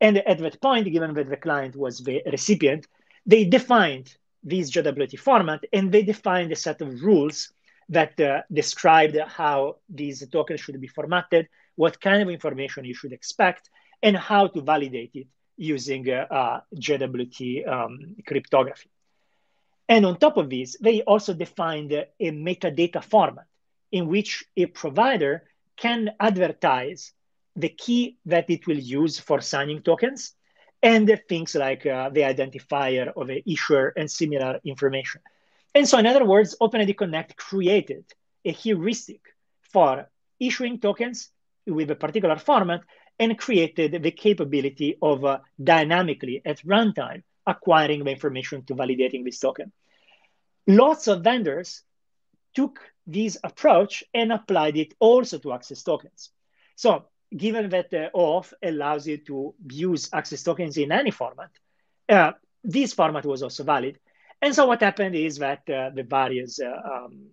[0.00, 2.86] And at that point, given that the client was the recipient,
[3.26, 7.52] they defined this JWT format and they defined a set of rules
[7.88, 13.12] that uh, described how these tokens should be formatted, what kind of information you should
[13.12, 13.70] expect,
[14.02, 18.90] and how to validate it using uh, uh, JWT um, cryptography.
[19.88, 23.46] And on top of this, they also defined a metadata format
[23.92, 25.44] in which a provider
[25.76, 27.12] can advertise
[27.56, 30.34] the key that it will use for signing tokens
[30.82, 35.20] and things like uh, the identifier of an issuer and similar information.
[35.74, 38.04] And so, in other words, OpenID Connect created
[38.44, 39.20] a heuristic
[39.62, 41.30] for issuing tokens
[41.66, 42.82] with a particular format
[43.18, 49.38] and created the capability of uh, dynamically at runtime acquiring the information to validating this
[49.38, 49.72] token.
[50.66, 51.82] Lots of vendors
[52.54, 56.30] took this approach and applied it also to access tokens.
[56.76, 61.50] So given that uh, OAuth allows you to use access tokens in any format,
[62.08, 63.98] uh, this format was also valid.
[64.40, 67.26] And so what happened is that uh, the various uh, um,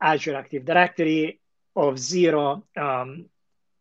[0.00, 1.40] Azure Active Directory,
[1.76, 3.26] Auth0, um,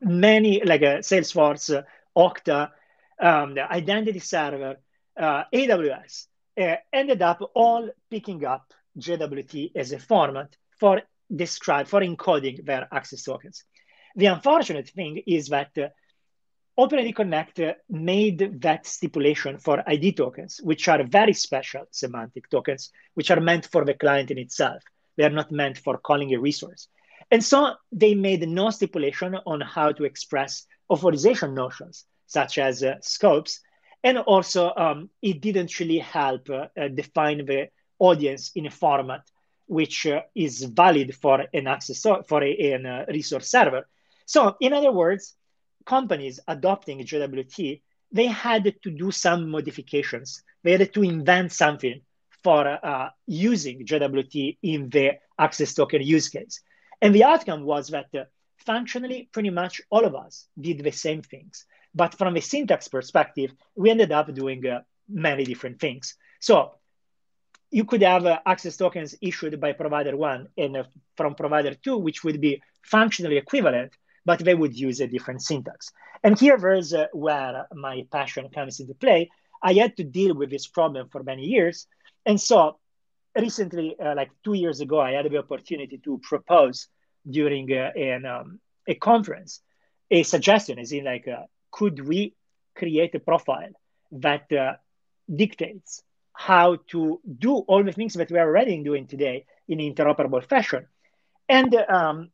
[0.01, 1.83] many like uh, Salesforce, uh,
[2.17, 2.71] Okta,
[3.19, 4.77] um, the identity server,
[5.17, 6.27] uh, AWS
[6.59, 11.01] uh, ended up all picking up JWT as a format for
[11.33, 13.63] describe for encoding their access tokens.
[14.15, 15.87] The unfortunate thing is that uh,
[16.77, 23.29] OpenID Connect made that stipulation for ID tokens, which are very special semantic tokens, which
[23.29, 24.81] are meant for the client in itself.
[25.15, 26.87] They are not meant for calling a resource.
[27.29, 32.95] And so they made no stipulation on how to express authorization notions, such as uh,
[33.01, 33.61] scopes.
[34.03, 37.69] And also, um, it didn't really help uh, define the
[37.99, 39.23] audience in a format
[39.67, 43.87] which uh, is valid for an access for a, resource server.
[44.25, 45.35] So, in other words,
[45.85, 50.43] companies adopting JWT, they had to do some modifications.
[50.63, 52.01] They had to invent something
[52.43, 56.61] for uh, using JWT in the access token use case.
[57.01, 58.25] And the outcome was that uh,
[58.57, 61.65] functionally, pretty much all of us did the same things.
[61.95, 66.15] But from a syntax perspective, we ended up doing uh, many different things.
[66.39, 66.73] So
[67.71, 70.83] you could have uh, access tokens issued by provider one and uh,
[71.17, 73.93] from provider two, which would be functionally equivalent,
[74.25, 75.91] but they would use a different syntax.
[76.23, 79.29] And here is uh, where my passion comes into play.
[79.61, 81.87] I had to deal with this problem for many years.
[82.25, 82.77] And so
[83.35, 86.87] recently, uh, like two years ago, I had the opportunity to propose
[87.29, 89.61] during uh, an, um, a conference
[90.11, 91.43] a suggestion, as in like, uh,
[91.73, 92.35] could we
[92.75, 93.73] create a profile
[94.11, 94.73] that uh,
[95.43, 100.43] dictates how to do all the things that we are already doing today in interoperable
[100.43, 100.85] fashion?
[101.49, 102.29] And um,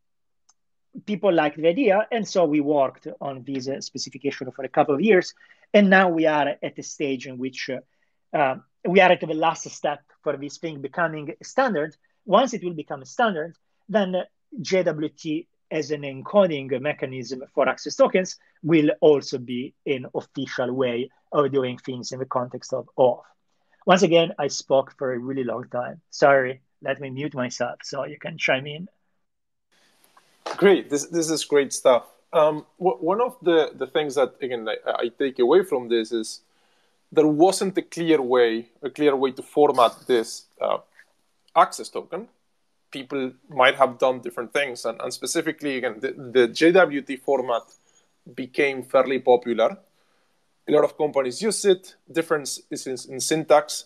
[1.05, 4.95] people liked the idea, and so we worked on this uh, specification for a couple
[4.95, 5.33] of years,
[5.73, 9.33] and now we are at the stage in which uh, uh, we are at the
[9.33, 11.95] last step for this thing becoming standard.
[12.25, 13.55] Once it will become a standard,
[13.87, 14.15] then
[14.61, 21.51] JWT as an encoding mechanism for access tokens will also be an official way of
[21.51, 23.23] doing things in the context of OAuth.
[23.85, 26.01] Once again, I spoke for a really long time.
[26.09, 28.87] Sorry, let me mute myself so you can chime in.
[30.57, 30.89] Great.
[30.89, 32.03] This this is great stuff.
[32.31, 36.41] Um, one of the, the things that again I, I, take away from this is
[37.11, 40.77] there wasn't a clear way a clear way to format this uh,
[41.55, 42.27] access token.
[42.91, 47.63] People might have done different things, and, and specifically again the, the JWT format
[48.35, 49.77] became fairly popular.
[50.67, 51.95] A lot of companies use it.
[52.11, 53.85] Difference is in, in syntax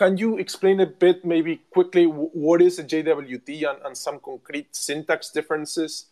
[0.00, 4.74] can you explain a bit, maybe quickly, what is a JWT and, and some concrete
[4.74, 6.06] syntax differences,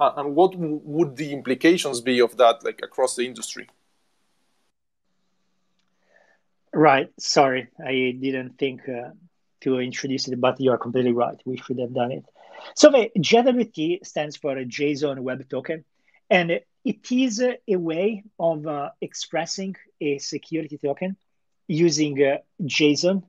[0.00, 3.68] uh, and what would the implications be of that, like across the industry?
[6.72, 7.10] Right.
[7.18, 9.10] Sorry, I didn't think uh,
[9.64, 11.40] to introduce it, but you are completely right.
[11.44, 12.24] We should have done it.
[12.74, 15.84] So the JWT stands for a JSON Web Token,
[16.30, 16.50] and
[16.84, 21.16] it is a way of uh, expressing a security token
[21.66, 23.22] using uh, JSON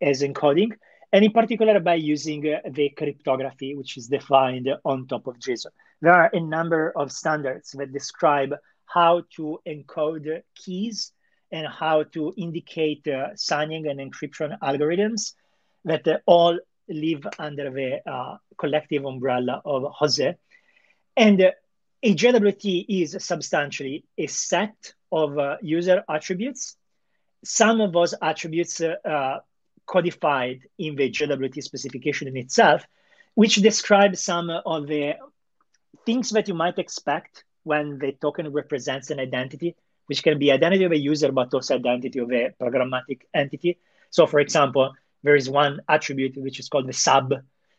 [0.00, 0.72] as encoding,
[1.12, 5.72] and in particular by using uh, the cryptography, which is defined on top of JSON.
[6.00, 8.54] There are a number of standards that describe
[8.86, 11.12] how to encode keys
[11.50, 15.34] and how to indicate uh, signing and encryption algorithms
[15.88, 20.34] that uh, all live under the uh, collective umbrella of JOSE.
[21.16, 21.50] And uh,
[22.02, 26.76] a JWT is substantially a set of uh, user attributes.
[27.44, 29.38] Some of those attributes uh,
[29.86, 32.84] codified in the JWT specification in itself,
[33.34, 35.14] which describes some of the
[36.06, 40.84] things that you might expect when the token represents an identity, which can be identity
[40.84, 43.78] of a user, but also identity of a programmatic entity.
[44.10, 47.34] So, for example, there is one attribute which is called the sub,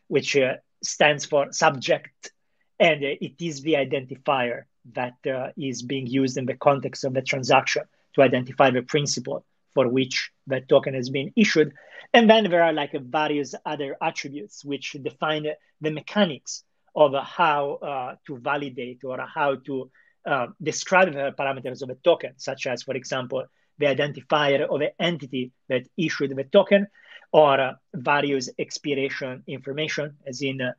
[0.08, 2.32] which uh, stands for subject,
[2.80, 7.14] and uh, it is the identifier that uh, is being used in the context of
[7.14, 7.84] the transaction
[8.16, 11.74] to identify the principal for which the token has been issued.
[12.14, 15.46] And then there are like various other attributes which define
[15.80, 16.64] the mechanics
[16.96, 19.92] of how uh, to validate or how to
[20.26, 23.46] uh, describe the parameters of a token, such as, for example,
[23.78, 26.88] the identifier of the entity that issued the token,
[27.32, 30.74] or various expiration information, as in uh,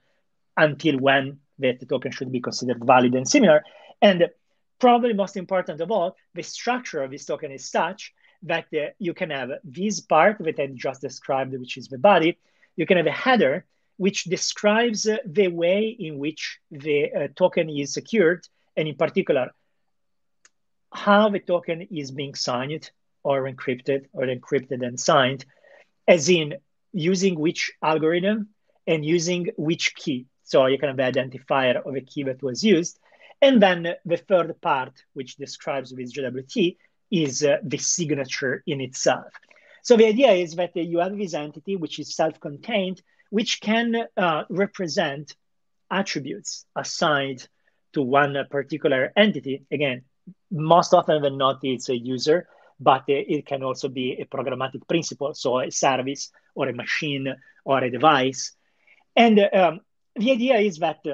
[0.56, 3.62] until when that the token should be considered valid and similar.
[4.02, 4.28] And
[4.78, 9.14] probably most important of all, the structure of this token is such that uh, you
[9.14, 12.38] can have this part that I just described, which is the body.
[12.76, 13.66] You can have a header,
[13.98, 18.46] which describes uh, the way in which the uh, token is secured,
[18.76, 19.50] and in particular,
[20.92, 22.90] how the token is being signed
[23.22, 25.44] or encrypted or encrypted and signed,
[26.10, 26.56] as in
[26.92, 28.48] using which algorithm
[28.84, 30.26] and using which key.
[30.42, 32.98] So you can have the identifier of a key that was used.
[33.40, 36.76] And then the third part, which describes with JWT,
[37.12, 39.32] is uh, the signature in itself.
[39.82, 43.00] So the idea is that uh, you have this entity which is self-contained,
[43.30, 45.36] which can uh, represent
[45.92, 47.48] attributes assigned
[47.92, 49.64] to one particular entity.
[49.70, 50.02] Again,
[50.50, 52.48] most often than not, it's a user,
[52.80, 57.84] but it can also be a programmatic principal, so a service or a machine or
[57.84, 58.56] a device.
[59.14, 59.80] And um,
[60.16, 61.04] the idea is that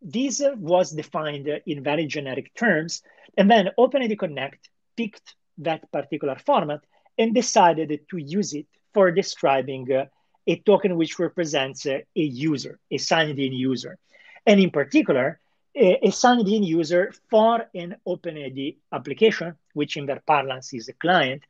[0.00, 3.02] this was defined in very generic terms,
[3.36, 6.80] and then OpenID Connect picked that particular format
[7.18, 10.04] and decided to use it for describing uh,
[10.46, 13.98] a token which represents uh, a user, a signed in user.
[14.46, 15.40] And in particular,
[15.76, 20.94] a, a signed in user for an OpenID application, which in their parlance is a
[20.94, 21.42] client.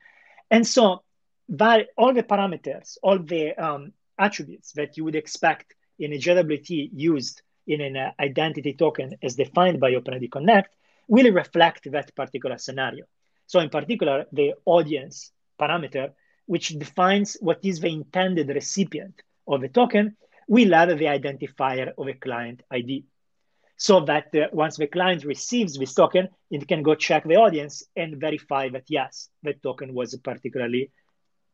[0.51, 1.03] And so
[1.49, 6.91] that all the parameters, all the um, attributes that you would expect in a JWT
[6.93, 10.75] used in an uh, identity token as defined by OpenID Connect
[11.09, 13.05] will reflect that particular scenario.
[13.47, 16.13] So in particular, the audience parameter,
[16.47, 20.17] which defines what is the intended recipient of the token,
[20.49, 23.05] will have the identifier of a client ID.
[23.77, 27.83] So that uh, once the client receives this token, it can go check the audience
[27.95, 30.91] and verify that yes, the token was particularly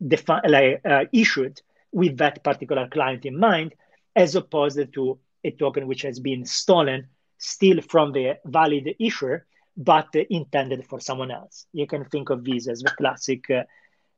[0.07, 1.61] defi- like, uh, issued
[1.93, 3.75] with that particular client in mind,
[4.15, 7.09] as opposed to a token which has been stolen,
[7.39, 9.47] still from the valid issuer,
[9.77, 11.67] but intended for someone else.
[11.73, 13.65] You can think of this as the classic uh,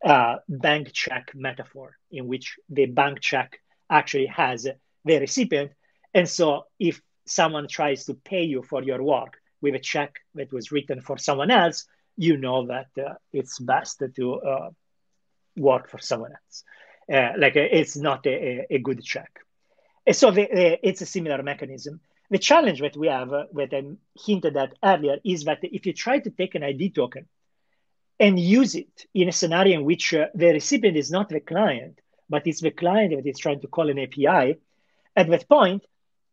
[0.07, 4.69] uh, bank check metaphor, in which the bank check actually has
[5.05, 5.73] the recipient.
[6.13, 10.53] And so if someone tries to pay you for your work with a check that
[10.53, 14.71] was written for someone else, you know that uh, it's best to uh,
[15.57, 16.65] work for someone else.
[17.13, 19.41] Uh, like it's not a, a, good check.
[20.07, 22.01] And so the, the, it's a similar mechanism.
[22.31, 23.83] The challenge that we have, uh, that I
[24.19, 27.27] hinted at earlier, is that if you try to take an ID token
[28.19, 32.01] and use it in a scenario in which uh, the recipient is not the client,
[32.29, 34.57] but it's the client that is trying to call an API,
[35.17, 35.85] at that point,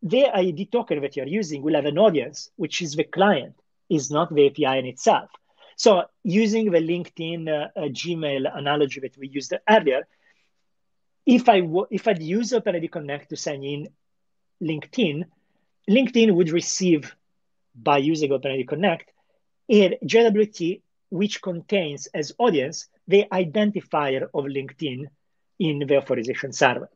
[0.02, 3.54] the ID token that you're using will have an audience, which is the client,
[3.88, 5.30] is not the API in itself.
[5.76, 10.06] So using the LinkedIn uh, uh, Gmail analogy that we used earlier,
[11.24, 13.88] if I w- if I'd use OpenID Connect to sign in
[14.62, 15.24] LinkedIn,
[15.88, 17.14] LinkedIn would receive
[17.74, 19.10] by using OpenID Connect
[19.70, 25.06] a JWT which contains as audience the identifier of LinkedIn
[25.58, 26.90] in the authorization server.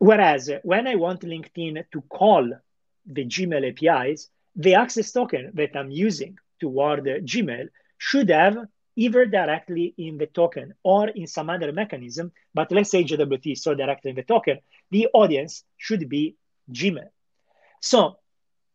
[0.00, 2.50] Whereas when I want LinkedIn to call
[3.04, 8.56] the Gmail APIs, the access token that I'm using toward Gmail should have
[8.96, 13.74] either directly in the token or in some other mechanism, but let's say JWT so
[13.74, 16.34] directly in the token, the audience should be
[16.72, 17.10] Gmail.
[17.80, 18.16] So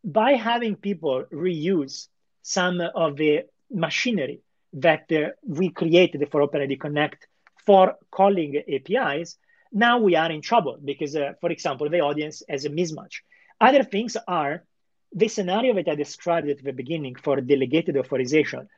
[0.04, 2.06] by having people reuse
[2.42, 4.42] some of the machinery
[4.74, 7.26] that uh, we created for OpenID Connect
[7.64, 9.38] for calling APIs,
[9.72, 13.20] now we are in trouble because, uh, for example, the audience has a mismatch.
[13.60, 14.64] Other things are
[15.12, 18.68] the scenario that I described at the beginning for delegated authorization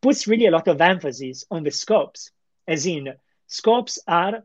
[0.00, 2.30] puts really a lot of emphasis on the scopes,
[2.66, 3.14] as in
[3.46, 4.42] scopes are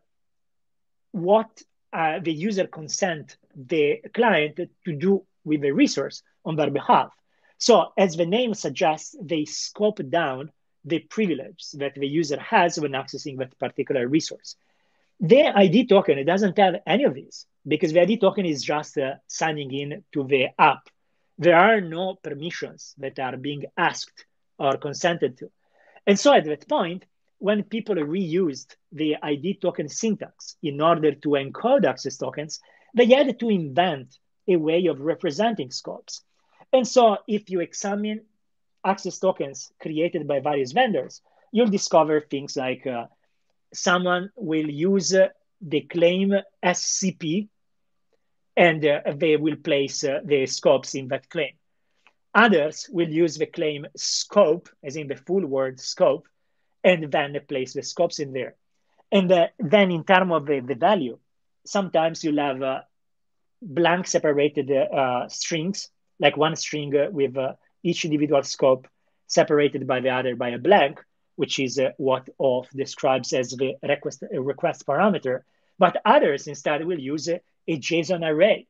[1.12, 1.62] what
[1.94, 7.12] uh, the user consent the client to do with the resource on their behalf.
[7.58, 10.52] So, as the name suggests, they scope down
[10.86, 14.56] the privilege that the user has when accessing that particular resource.
[15.24, 18.98] The ID token it doesn't have any of this because the ID token is just
[18.98, 20.90] uh, signing in to the app.
[21.38, 24.26] There are no permissions that are being asked
[24.58, 25.52] or consented to.
[26.08, 27.06] And so at that point,
[27.38, 32.60] when people reused the ID token syntax in order to encode access tokens,
[32.96, 34.18] they had to invent
[34.48, 36.24] a way of representing scopes.
[36.74, 38.22] And so if you examine
[38.84, 43.06] access tokens created by various vendors, you'll discover things like uh,
[43.74, 45.28] someone will use uh,
[45.62, 47.48] the claim SCP
[48.58, 51.54] and uh, they will place uh, the scopes in that claim.
[52.34, 56.28] Others will use the claim scope, as in the full word scope,
[56.84, 58.56] and then place the scopes in there.
[59.12, 61.20] And uh, then, in terms of the, the, value,
[61.66, 62.82] sometimes you'll have uh,
[63.62, 67.36] blank separated uh, strings, like one string with
[67.84, 68.88] each individual scope
[69.28, 71.04] separated by the other by a blank,
[71.36, 75.42] which is uh, what OAuth describes as the request, request parameter.
[75.80, 78.68] But others instead will use a, a JSON array.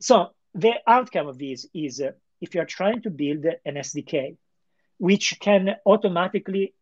[0.00, 4.36] So the outcome of this is uh, if you're trying to build an SDK,
[4.98, 6.74] which can automatically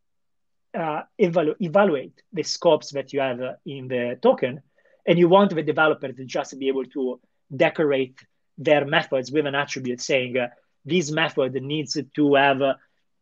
[0.74, 4.62] uh, evalu- evaluate the scopes that you have uh, in the token,
[5.06, 7.20] and you want the developer to just be able to
[7.54, 8.18] decorate
[8.56, 10.48] their methods with an attribute saying, uh,
[10.84, 12.60] this method needs to have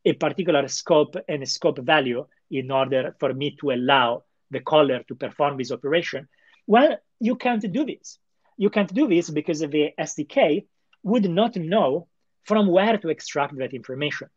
[0.07, 5.17] a particular scope and scope value in order for me to allow the caller to
[5.17, 6.29] perform this operation.
[6.67, 8.19] Well, you can't do this.
[8.57, 10.67] You can't do this because the SDK
[11.03, 12.07] would not know
[12.45, 14.29] from where to extract that information.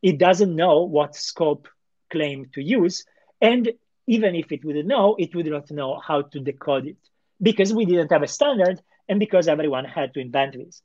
[0.00, 1.66] It doesn't know what scope
[2.10, 3.04] claim to use.
[3.40, 3.72] And
[4.06, 6.96] even if it would know, it would not know how to decode it
[7.42, 10.82] because we didn't have a standard and because everyone had to invent this.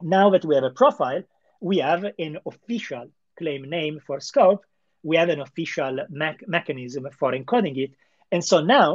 [0.00, 1.22] Now that we have a profile,
[1.60, 3.10] we have an official
[3.40, 4.62] claim name for scope,
[5.02, 7.92] we have an official me- mechanism for encoding it.
[8.32, 8.88] And so now,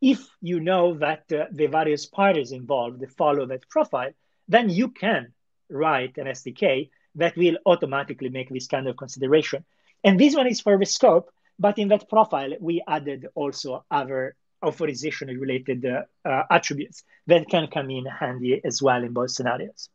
[0.00, 4.12] if you know that uh, the various parties involved follow that profile,
[4.46, 5.22] then you can
[5.68, 9.64] write an SDK that will automatically make this kind of consideration.
[10.04, 14.36] And this one is for the scope, but in that profile, we added also other
[14.64, 19.88] authorization related uh, uh, attributes that can come in handy as well in both scenarios.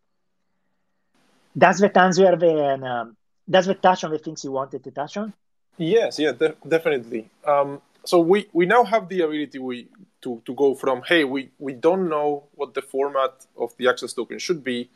[1.58, 3.18] Does that answer the, um,
[3.50, 5.34] does that touch on the things you wanted to touch on?
[5.78, 7.30] Yes, yeah, de- definitely.
[7.46, 9.88] Um, so we, we now have the ability we,
[10.22, 14.14] to, to go from, hey, we, we don't know what the format of the access
[14.14, 14.90] token should be.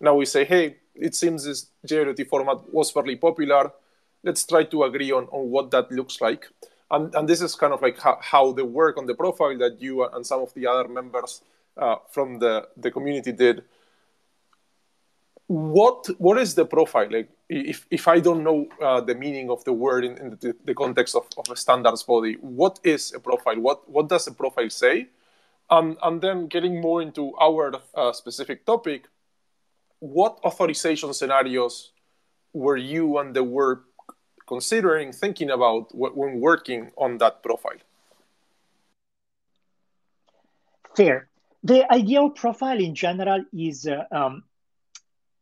[0.00, 3.72] Now we say, hey, it seems this JWT format was fairly popular.
[4.22, 6.48] Let's try to agree on, on what that looks like.
[6.90, 9.80] And, and this is kind of like how, how the work on the profile that
[9.80, 11.42] you and some of the other members
[11.76, 13.64] uh, from the, the community did
[15.46, 19.62] what what is the profile like if, if i don't know uh, the meaning of
[19.64, 23.20] the word in, in the, the, context of, of a standards body what is a
[23.20, 23.60] profile?
[23.60, 25.08] What what does a profile say?
[25.70, 29.08] Um, and then getting more into our uh, specific topic
[30.04, 31.92] what authorization scenarios
[32.52, 33.84] were you and the work
[34.46, 37.80] considering thinking about when working on that profile?
[40.94, 41.28] Fair.
[41.62, 44.44] The ideal profile in general is uh, um,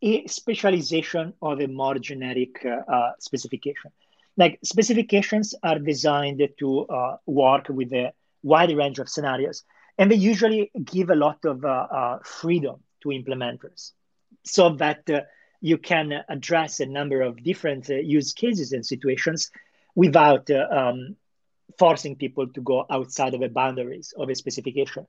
[0.02, 3.92] a specialization of a more generic uh, uh, specification.
[4.36, 9.62] Like specifications are designed to uh, work with a wide range of scenarios,
[9.98, 13.92] and they usually give a lot of uh, uh, freedom to implementers
[14.44, 15.20] so that uh,
[15.60, 19.50] you can address a number of different use cases and situations
[19.94, 21.14] without um,
[21.78, 25.06] forcing people to go outside of the boundaries of a specification.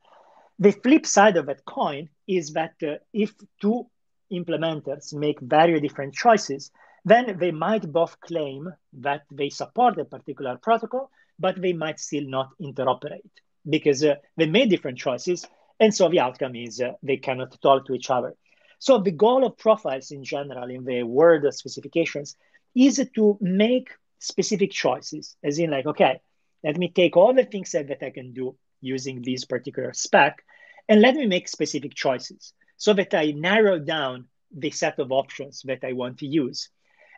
[0.59, 2.73] The flip side of that coin is that
[3.11, 3.87] if two
[4.33, 6.71] implementers make very different choices,
[7.05, 12.25] then they might both claim that they support a particular protocol, but they might still
[12.27, 13.29] not interoperate
[13.69, 15.45] because uh, they made different choices.
[15.79, 18.35] And so the outcome is uh, they cannot talk to each other.
[18.79, 22.35] So the goal of profiles in general in the word specifications
[22.75, 26.21] is to make specific choices, as in like, okay,
[26.63, 30.43] let me take all the things that, that I can do using this particular spec,
[30.89, 35.61] and let me make specific choices so that I narrow down the set of options
[35.65, 36.69] that I want to use.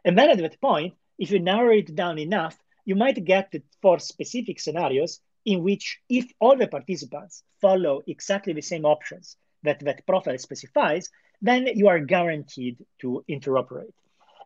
[0.04, 4.00] And then at that point, if you narrow it down enough, you might get for
[4.00, 10.06] specific scenarios in which if all the participants follow exactly the same options that that
[10.06, 11.10] profile specifies,
[11.42, 13.94] then you are guaranteed to interoperate.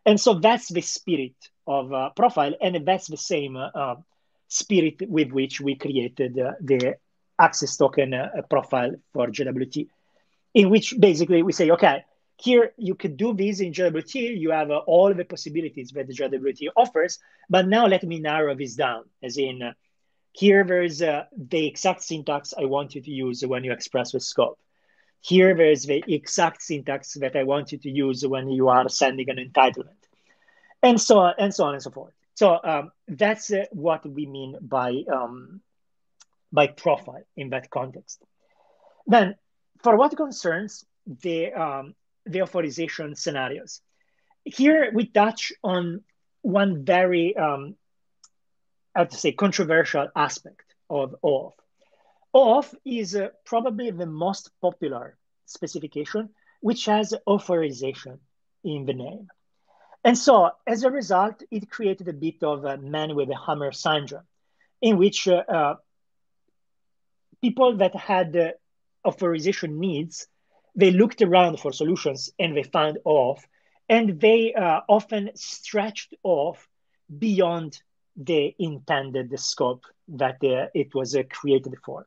[0.06, 1.36] And so that's the spirit
[1.66, 3.96] of uh, profile, and that's the same uh,
[4.48, 6.96] spirit with which we created uh, the
[7.38, 9.88] access token uh, profile for JWT
[10.54, 12.04] in which basically we say, okay,
[12.36, 14.38] here you could do this in JWT.
[14.38, 18.54] You have uh, all the possibilities that the JWT offers, but now let me narrow
[18.54, 19.04] this down.
[19.22, 19.72] As in, uh,
[20.32, 24.22] here there's uh, the exact syntax I want you to use when you express with
[24.22, 24.58] scope.
[25.20, 29.28] Here there's the exact syntax that I want you to use when you are sending
[29.28, 30.00] an entitlement,
[30.82, 32.14] and so on and so on and so forth.
[32.34, 35.60] So um, that's uh, what we mean by um,
[36.50, 38.22] by profile in that context.
[39.06, 39.34] Then
[39.82, 41.94] for what concerns the, um,
[42.26, 43.80] the authorization scenarios,
[44.44, 46.02] here we touch on
[46.42, 47.76] one very, um,
[48.94, 51.52] I have to say, controversial aspect of OAuth.
[52.34, 58.20] OAuth is uh, probably the most popular specification which has authorization
[58.64, 59.28] in the name.
[60.04, 63.72] And so, as a result, it created a bit of a man with a hammer
[63.72, 64.24] syndrome,
[64.80, 65.74] in which uh, uh,
[67.42, 68.50] people that had uh,
[69.04, 70.26] authorization needs,
[70.74, 73.42] they looked around for solutions and they found OAuth,
[73.88, 76.58] and they uh, often stretched OAuth
[77.18, 77.82] beyond
[78.16, 82.06] the intended scope that uh, it was uh, created for.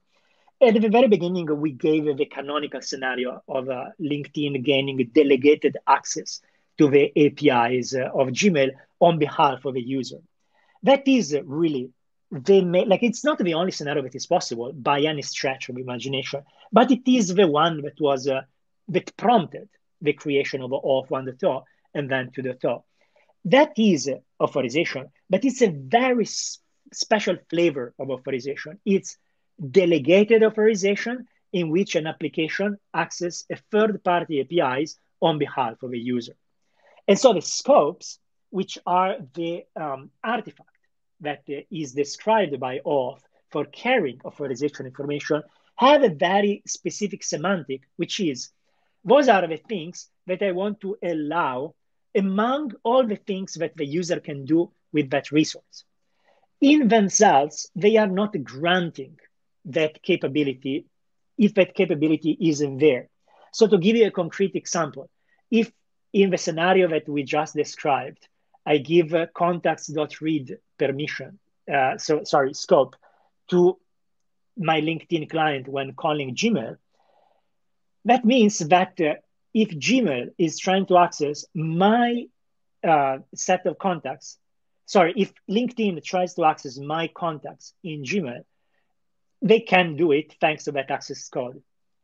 [0.62, 6.42] At the very beginning, we gave the canonical scenario of uh, LinkedIn gaining delegated access
[6.78, 10.20] to the APIs uh, of Gmail on behalf of a user.
[10.84, 11.92] That is really
[12.32, 15.78] they may like it's not the only scenario that is possible by any stretch of
[15.78, 18.42] imagination, but it is the one that was uh,
[18.90, 19.70] that prompted
[20.02, 21.64] the creation of OAuth 1.0 the Torah
[21.94, 22.84] and then to the 2.0.
[23.46, 24.10] That is
[24.42, 28.80] authorization, but it's a very special flavor of authorization.
[28.86, 29.18] It's
[29.72, 36.36] delegated authorization in which an application accesses a third-party APIs on behalf of a user.
[37.08, 38.20] And so the scopes,
[38.50, 40.70] which are the um, artifact
[41.22, 43.22] that is described by OAuth
[43.52, 45.44] for carrying authorization information,
[45.76, 48.50] have a very specific semantic, which is
[49.04, 51.76] those are the things that I want to allow
[52.16, 55.84] among all the things that the user can do with that resource.
[56.62, 59.18] In themselves, they are not granting
[59.66, 60.86] that capability
[61.38, 63.10] if that capability isn't there.
[63.52, 65.10] So to give you a concrete example,
[65.50, 65.72] if
[66.14, 68.28] in the scenario that we just described,
[68.66, 71.40] I give a contacts.read permission,
[71.72, 72.96] uh, so sorry, scope
[73.50, 73.78] to
[74.58, 76.78] my LinkedIn client when calling Gmail,
[78.06, 79.16] that means that uh,
[79.54, 82.26] if Gmail is trying to access my
[82.84, 84.38] uh, set of contacts,
[84.86, 88.44] sorry, if LinkedIn tries to access my contacts in Gmail,
[89.42, 91.62] they can do it thanks to that access code,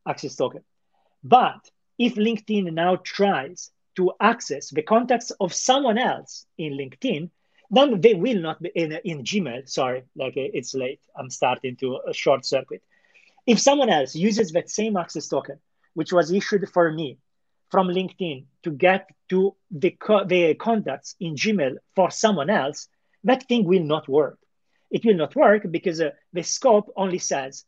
[0.08, 0.64] access token.
[1.24, 7.30] But if LinkedIn now tries to access the contacts of someone else in LinkedIn,
[7.72, 9.70] then they will not be in, in Gmail.
[9.70, 11.02] Sorry, like it's late.
[11.16, 12.82] I'm starting to a short circuit.
[13.46, 15.60] If someone else uses that same access token,
[15.94, 17.18] which was issued for me
[17.70, 22.88] from LinkedIn to get to the, co- the contacts in Gmail for someone else,
[23.24, 24.40] that thing will not work
[24.90, 27.66] it will not work because uh, the scope only says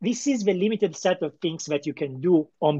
[0.00, 2.78] this is the limited set of things that you can do on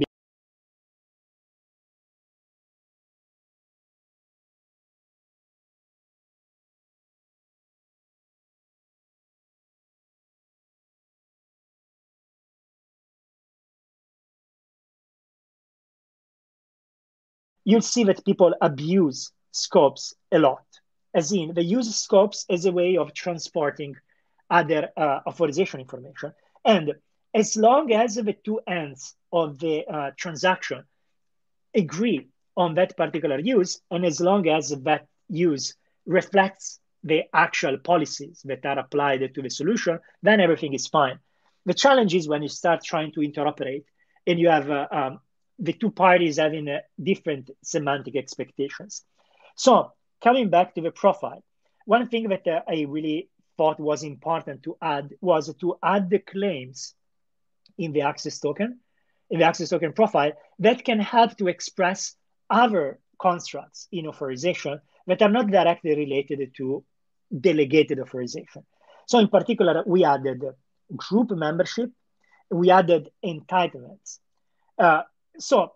[17.64, 20.64] you'll see that people abuse scopes a lot
[21.14, 23.96] as in they use scopes as a way of transporting
[24.50, 26.32] other uh, authorization information.
[26.64, 26.94] And
[27.32, 30.84] as long as the two ends of the uh, transaction
[31.74, 35.74] agree on that particular use, and as long as that use
[36.06, 41.18] reflects the actual policies that are applied to the solution, then everything is fine.
[41.66, 43.84] The challenge is when you start trying to interoperate
[44.26, 45.20] and you have uh, um,
[45.58, 49.04] the two parties having uh, different semantic expectations.
[49.56, 49.92] So
[50.22, 51.42] coming back to the profile,
[51.84, 56.18] one thing that uh, I really thought was important to add was to add the
[56.18, 56.94] claims
[57.78, 58.80] in the access token,
[59.30, 62.14] in the access token profile that can help to express
[62.50, 66.84] other constructs in authorization that are not directly related to
[67.40, 68.64] delegated authorization.
[69.06, 70.42] So in particular, we added
[70.96, 71.90] group membership,
[72.50, 74.18] we added entitlements.
[74.78, 75.02] Uh,
[75.38, 75.72] so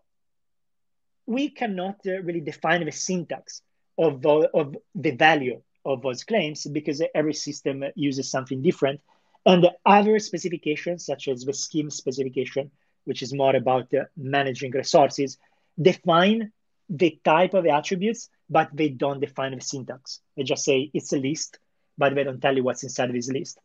[1.26, 3.62] we cannot uh, really define the syntax
[3.98, 9.00] of of the value of those claims because every system uses something different.
[9.46, 12.70] And other specifications, such as the SCIM specification,
[13.04, 15.38] which is more about uh, managing resources,
[15.80, 16.52] define
[16.90, 20.20] the type of the attributes, but they don't define the syntax.
[20.36, 21.58] They just say it's a list,
[21.96, 23.58] but they don't tell you what's inside this list.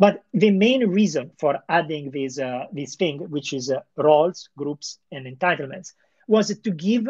[0.00, 4.98] But the main reason for adding this, uh, this thing, which is uh, roles, groups,
[5.12, 5.92] and entitlements,
[6.26, 7.06] was to give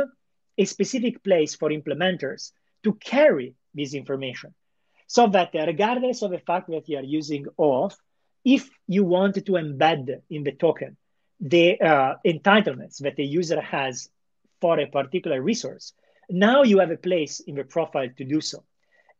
[0.58, 2.50] a specific place for implementers
[2.82, 4.52] to carry this information.
[5.06, 7.96] So that regardless of the fact that you are using OAuth,
[8.44, 10.96] if you want to embed in the token
[11.40, 14.10] the uh, entitlements that the user has
[14.60, 15.92] for a particular resource,
[16.28, 18.64] now you have a place in the profile to do so.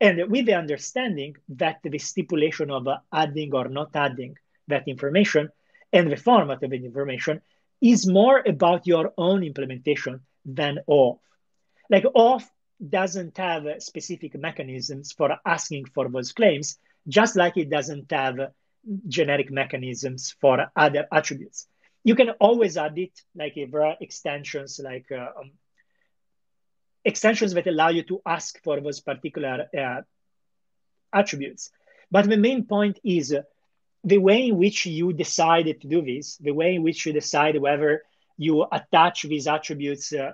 [0.00, 4.36] And with the understanding that the stipulation of adding or not adding
[4.68, 5.50] that information
[5.92, 7.42] and the format of the information
[7.80, 11.18] is more about your own implementation than OAuth.
[11.90, 12.48] Like OAuth
[12.88, 16.78] doesn't have specific mechanisms for asking for those claims,
[17.08, 18.52] just like it doesn't have
[19.08, 21.66] generic mechanisms for other attributes.
[22.04, 25.50] You can always add it, like if there are extensions, like uh, um,
[27.04, 30.02] extensions that allow you to ask for those particular uh,
[31.12, 31.70] attributes.
[32.10, 33.42] But the main point is uh,
[34.04, 37.60] the way in which you decided to do this, the way in which you decide
[37.60, 38.02] whether
[38.36, 40.32] you attach these attributes uh,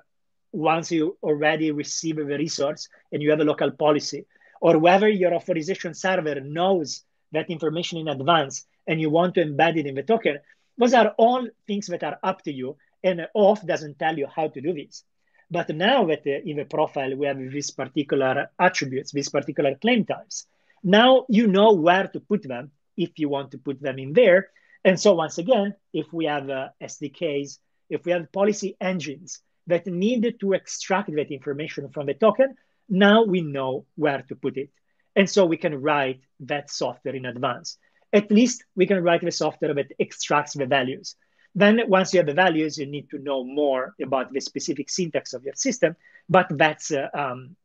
[0.53, 4.25] once you already receive the resource and you have a local policy,
[4.61, 7.03] or whether your authorization server knows
[7.33, 10.39] that information in advance and you want to embed it in the token,
[10.79, 12.77] those are all things that are up to you.
[13.03, 15.05] And OAuth doesn't tell you how to do this.
[15.51, 20.47] But now that in the profile we have these particular attributes, these particular claim types,
[20.83, 24.51] now you know where to put them if you want to put them in there.
[24.85, 27.59] And so once again, if we have uh, SDKs,
[27.91, 32.55] if we have policy engines that need to extract that information from the token,
[32.89, 34.71] now we know where to put it.
[35.15, 37.79] And so we can write that software in advance.
[38.13, 41.17] at least we can write the software that extracts the values.
[41.57, 45.33] Then once you have the values, you need to know more about the specific syntax
[45.33, 45.97] of your system,
[46.29, 47.57] but that's, uh, um,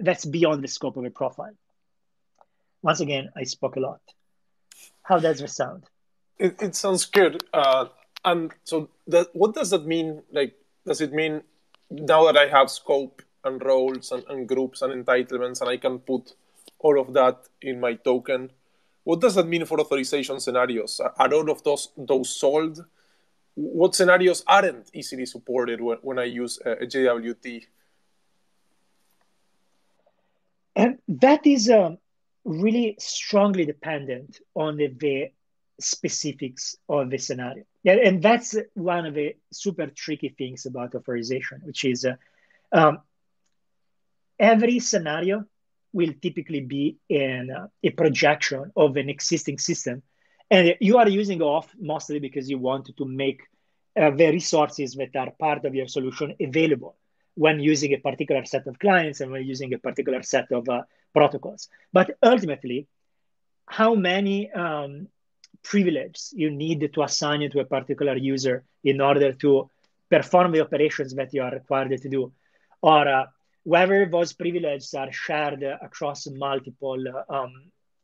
[0.00, 1.54] that's beyond the scope of a profile.
[2.82, 4.00] Once again, I spoke a lot.
[5.02, 5.84] How does it sound?
[6.38, 7.44] It, it sounds good.
[7.52, 7.86] Uh,
[8.24, 10.22] and so that, what does that mean?
[10.32, 10.54] Like,
[10.86, 11.42] does it mean
[11.90, 15.98] now that I have scope and roles and, and groups and entitlements and I can
[15.98, 16.32] put
[16.78, 18.50] all of that in my token,
[19.04, 21.00] what does that mean for authorization scenarios?
[21.00, 22.80] Are all of those those solved?
[23.56, 27.64] What scenarios aren't easily supported when, when I use a, a JWT?
[30.76, 31.98] And that is um,
[32.44, 35.30] really strongly dependent on the, the,
[35.78, 37.64] specifics of the scenario.
[37.82, 42.16] Yeah, and that's one of the super tricky things about authorization, which is uh,
[42.72, 43.00] um,
[44.38, 45.44] every scenario
[45.92, 50.02] will typically be in uh, a projection of an existing system.
[50.50, 53.42] And you are using OAuth mostly because you want to make
[54.00, 56.96] uh, the resources that are part of your solution available
[57.34, 60.82] when using a particular set of clients and when using a particular set of uh,
[61.12, 61.68] protocols.
[61.92, 62.86] But ultimately,
[63.66, 65.08] how many um,
[65.62, 69.68] privileges you need to assign to a particular user in order to
[70.08, 72.32] perform the operations that you are required to do,
[72.80, 73.26] or uh,
[73.64, 77.52] whether those privileges are shared across multiple um,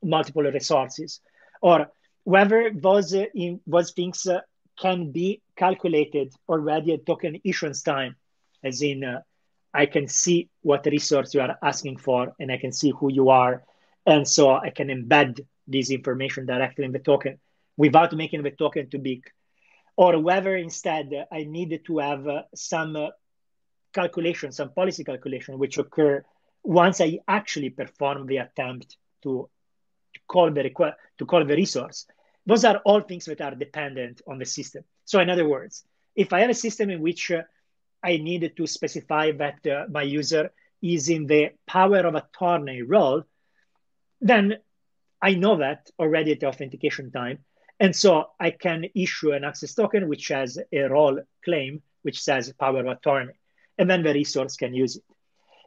[0.02, 1.20] multiple resources,
[1.60, 1.86] or
[2.24, 4.40] whether those uh, in, those things uh,
[4.78, 8.16] can be calculated already at token issuance time,
[8.62, 9.20] as in uh,
[9.74, 13.30] I can see what resource you are asking for, and I can see who you
[13.30, 13.64] are,
[14.06, 17.38] and so I can embed this information directly in the token
[17.76, 19.30] without making the token too big,
[19.96, 23.08] or whether instead I need to have some
[23.92, 26.24] calculation, some policy calculation, which occur
[26.62, 29.48] once I actually perform the attempt to
[30.26, 32.06] call the request to call the resource.
[32.46, 34.84] Those are all things that are dependent on the system.
[35.04, 35.84] So, in other words,
[36.16, 37.42] if I have a system in which uh,
[38.02, 40.50] I need to specify that uh, my user
[40.82, 43.22] is in the power of attorney role,
[44.20, 44.58] then
[45.20, 47.38] I know that already at the authentication time.
[47.78, 52.52] And so I can issue an access token which has a role claim which says
[52.58, 53.34] power of attorney
[53.78, 55.04] and then the resource can use it.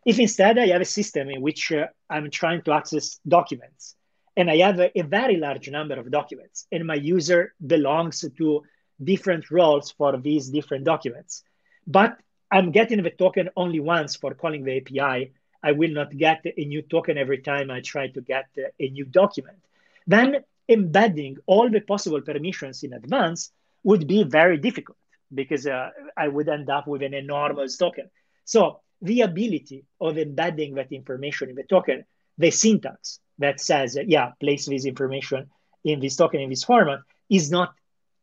[0.05, 3.94] If instead I have a system in which uh, I'm trying to access documents
[4.37, 8.63] and I have a, a, very large number of documents and my user belongs to
[9.03, 11.43] different roles for these different documents,
[11.87, 12.17] but
[12.51, 15.33] I'm getting the token only once for calling the API,
[15.63, 18.45] I will not get a new token every time I try to get
[18.79, 19.57] a new document.
[20.05, 23.51] Then embedding all the possible permissions in advance
[23.83, 24.97] would be very difficult
[25.33, 28.09] because uh, I would end up with an enormous token.
[28.45, 32.05] So the ability of embedding that information in the token,
[32.37, 35.49] the syntax that says, yeah, place this information
[35.83, 37.73] in this token in this format is not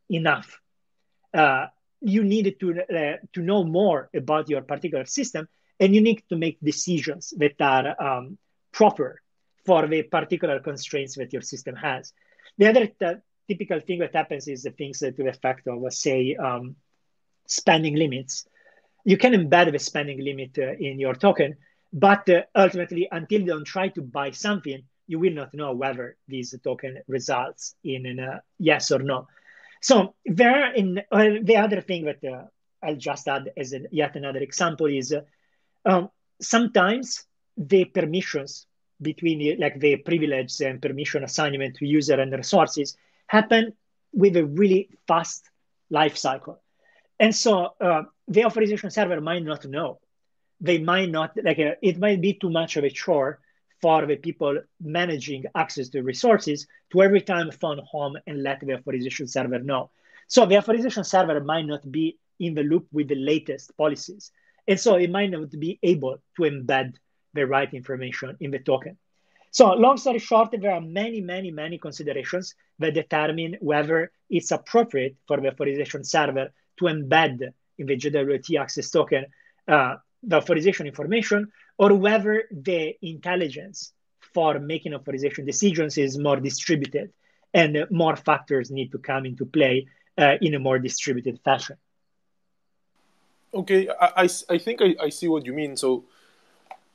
[0.09, 0.61] enough.
[1.33, 1.67] Uh,
[2.01, 5.49] you need to, uh, to know more about your particular system
[5.79, 8.39] and you need to make decisions that are um,
[8.73, 9.21] proper
[9.65, 12.13] for the particular constraints that your system has.
[12.59, 16.37] The other t- typical thing that happens is the things to the effect of, say,
[16.37, 16.77] um,
[17.47, 18.47] spending limits.
[19.05, 21.57] You can embed the spending limit uh, in your token,
[21.93, 26.17] but uh, ultimately, until you don't try to buy something, you will not know whether
[26.29, 29.27] this token results in a yes or no.
[29.81, 32.45] So there, in uh, the other thing that uh,
[32.83, 35.23] I'll just add as a, yet another example is uh,
[35.85, 37.25] um, sometimes
[37.57, 38.67] the permissions
[39.01, 42.97] between like the privileges and permission assignment to user and resources
[43.27, 43.73] happen
[44.13, 45.51] with a really fast
[45.91, 46.61] life cycle.
[47.19, 49.99] And so uh, the authorization server might not know.
[50.61, 53.41] They might not, like, uh, it might be too much of a chore
[53.83, 58.74] for the people managing access to resources to every time phone home and let the
[58.74, 59.91] authorization server know.
[60.28, 64.30] So the authorization server might not be in the loop with the latest policies.
[64.68, 66.95] And so it might not be able to embed
[67.35, 68.97] the right information in the token.
[69.51, 75.16] So long story short, there are many, many, many considerations that determine whether it's appropriate
[75.26, 79.26] for the authorization server to embed in the JWT access token
[79.68, 81.51] uh, the authorization information,
[81.83, 82.35] or whether
[82.68, 83.93] the intelligence
[84.35, 87.07] for making authorization decisions is more distributed
[87.53, 89.76] and more factors need to come into play
[90.16, 91.76] uh, in a more distributed fashion.
[93.53, 95.76] Okay, I, I, I think I, I see what you mean.
[95.76, 96.05] So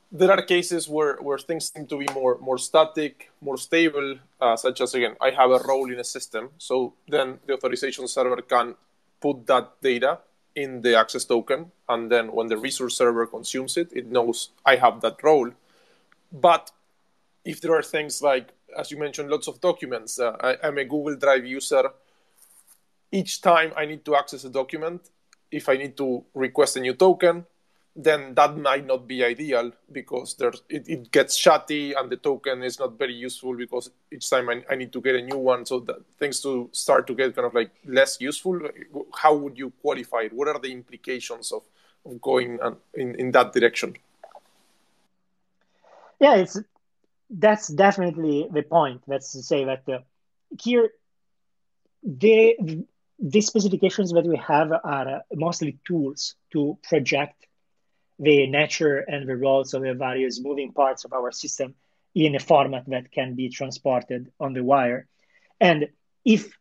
[0.09, 4.55] there are cases where, where things seem to be more, more static, more stable, uh,
[4.55, 6.51] such as, again, I have a role in a system.
[6.57, 8.75] So then the authorization server can
[9.19, 10.19] put that data
[10.57, 14.75] in the access token, and then when the resource server consumes it, it knows I
[14.75, 15.51] have that role.
[16.31, 16.71] But
[17.45, 20.19] if there are things like as you mentioned, lots of documents.
[20.19, 21.91] Uh, I, am a Google Drive user.
[23.11, 25.09] Each time I need to access a document,
[25.51, 27.45] if I need to request a new token,
[27.97, 32.61] then that might not be ideal because there it, it, gets shoddy and the token
[32.61, 35.65] is not very useful because each time I, I need to get a new one.
[35.65, 38.61] So that things to start to get kind of like less useful.
[39.15, 40.33] How would you qualify it?
[40.33, 41.63] What are the implications of,
[42.05, 42.59] of going
[42.93, 43.95] in, in that direction?
[46.19, 46.59] Yeah, it's
[47.31, 49.01] that's definitely the point.
[49.07, 49.99] That's to say that uh,
[50.61, 50.91] here
[52.03, 52.85] the
[53.19, 57.47] the specifications that we have are mostly tools to project
[58.19, 61.75] the nature and the roles of the various moving parts of our system
[62.15, 65.07] in a format that can be transported on the wire.
[65.59, 65.89] And
[66.25, 66.51] if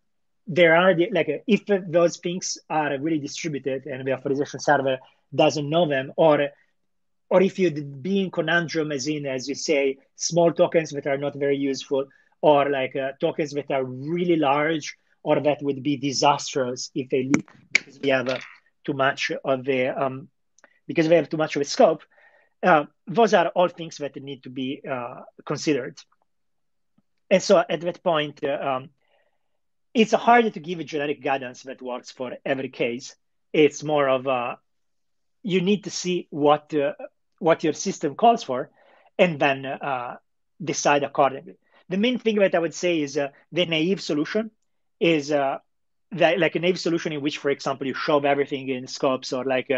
[0.46, 4.98] there are the, like if those things are really distributed and the authorization server
[5.34, 6.50] doesn't know them, or
[7.28, 11.18] or if you'd be in conundrum as in as you say small tokens that are
[11.18, 12.06] not very useful,
[12.40, 17.24] or like uh, tokens that are really large, or that would be disastrous if they
[17.24, 18.38] leak because we have uh,
[18.84, 20.28] too much of the um,
[20.86, 22.02] because we have too much of a scope.
[22.62, 25.98] Uh, those are all things that need to be uh, considered.
[27.30, 28.90] And so at that point, uh, um,
[29.92, 33.14] it's hard to give a generic guidance that works for every case.
[33.52, 34.58] It's more of a,
[35.42, 36.92] you need to see what uh,
[37.38, 38.70] what your system calls for,
[39.18, 40.16] and then uh,
[40.62, 41.56] decide accordingly.
[41.88, 44.50] The main thing that I would say is uh, the naive solution
[44.98, 45.62] is that,
[46.12, 49.70] like a naive solution in which, for example, you shove everything in scopes or like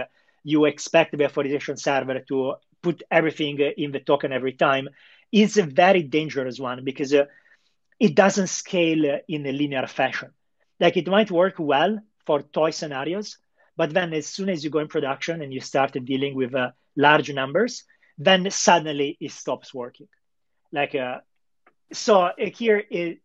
[0.53, 4.88] you expect the authorization server to put everything in the token every time
[5.30, 7.26] is a very dangerous one because uh,
[8.01, 10.30] it doesn't scale in a linear fashion.
[10.80, 13.36] Like it might work well for toy scenarios,
[13.76, 16.70] but then as soon as you go in production and you start dealing with uh,
[16.96, 17.84] large numbers,
[18.16, 20.09] then suddenly it stops working.
[20.72, 21.18] Like uh,
[21.92, 23.18] so uh, here it,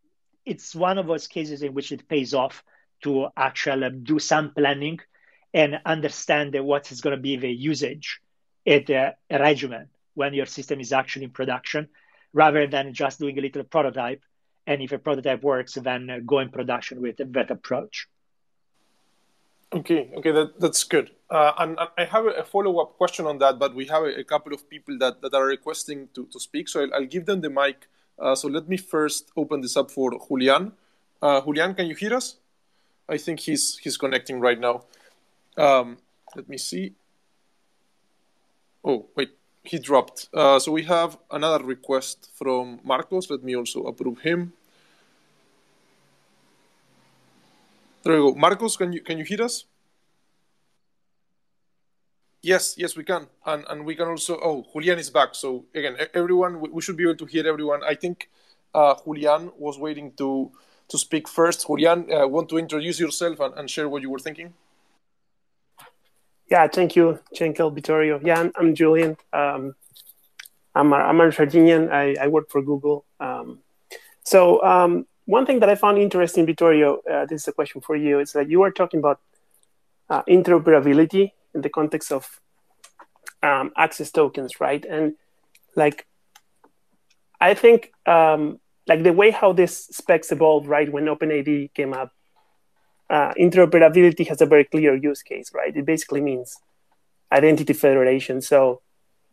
[0.45, 2.63] it's one of those cases in which it pays off
[3.03, 4.99] to actually do some planning
[5.54, 8.22] and understand what is going to be the usage
[8.66, 11.89] at a regimen when your system is actually in production
[12.34, 14.22] rather than just doing a little prototype.
[14.66, 18.08] And if a prototype works then go in production with that approach.
[19.72, 21.12] Okay okay that, that's good.
[21.30, 24.54] Uh, and, i have a follow-up question on that but we have a, a, couple
[24.54, 27.49] of people that, that are requesting to, to speak so I'll, I'll give them the
[27.49, 27.88] mic.
[28.20, 30.74] Uh, so let me first open this up for julian
[31.22, 32.38] uh, julian can you hear us?
[33.10, 34.86] I think he's he's connecting right now
[35.58, 35.97] um,
[36.36, 36.93] let me see.
[38.84, 39.32] Oh, wait,
[39.64, 40.30] he dropped.
[40.34, 43.30] Uh, so we have another request from Marcos.
[43.30, 44.54] Let me also approve him.
[48.04, 48.36] There we go.
[48.36, 49.64] Marcos, can you can you hear us?
[52.41, 54.38] Yes, yes, we can, and and we can also.
[54.43, 55.34] Oh, Julian is back.
[55.36, 57.82] So again, everyone, we should be able to hear everyone.
[57.82, 58.30] I think
[58.76, 60.51] uh, Julian was waiting to
[60.89, 61.66] to speak first.
[61.66, 64.54] Julian, uh, want to introduce yourself and, and share what you were thinking?
[66.54, 68.20] Yeah, thank you, Cenkel Vittorio.
[68.24, 69.18] Yeah, I'm, I'm Julian.
[69.34, 69.74] Um,
[70.76, 71.91] I'm, a, I'm an Argentinian.
[71.91, 73.06] I, I work for Google.
[73.20, 73.62] Um,
[74.24, 77.95] so um, one thing that I found interesting, Vittorio, uh, this is a question for
[77.95, 79.20] you, is that you were talking about
[80.12, 82.39] uh, interoperability in the context of
[83.41, 84.86] um, access tokens, right?
[84.86, 85.16] And
[85.76, 86.06] like,
[87.41, 92.12] I think um, like the way how this specs evolved, right, when OpenID came up,
[93.14, 95.76] uh, interoperability has a very clear use case, right?
[95.78, 96.57] It basically means
[97.32, 98.41] identity federation.
[98.41, 98.82] So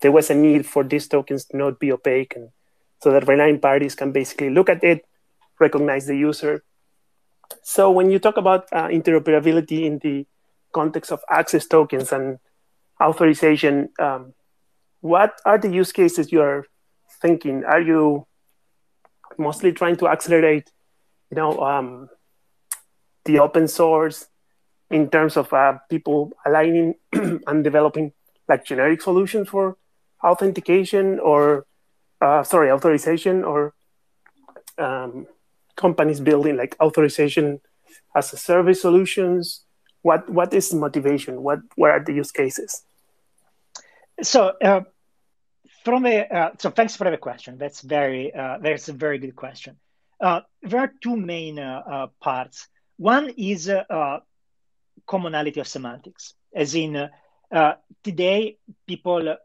[0.00, 2.50] there was a need for these tokens to not be opaque, and
[3.02, 5.06] so that relying parties can basically look at it,
[5.58, 6.62] recognize the user.
[7.62, 10.26] So when you talk about uh, interoperability in the
[10.72, 12.38] context of access tokens and
[13.02, 14.34] authorization, um,
[15.00, 16.66] what are the use cases you are
[17.22, 17.64] thinking?
[17.64, 18.26] Are you
[19.38, 20.70] mostly trying to accelerate,
[21.30, 22.08] you know, um,
[23.24, 24.26] the open source
[24.90, 28.12] in terms of uh, people aligning and developing
[28.48, 29.76] like generic solutions for
[30.22, 31.66] authentication or
[32.20, 33.72] uh, sorry authorization or
[34.78, 35.26] um,
[35.76, 37.60] companies building like authorization
[38.14, 39.64] as a service solutions.
[40.02, 41.42] What what is the motivation?
[41.42, 42.82] What what are the use cases?
[44.22, 44.82] So uh,
[45.84, 47.58] from uh, so thanks for the question.
[47.58, 49.76] That's very uh, that's a very good question.
[50.20, 52.68] Uh, there are two main uh, parts
[53.00, 54.18] one is uh,
[55.06, 57.08] commonality of semantics, as in
[57.50, 57.72] uh,
[58.04, 59.36] today people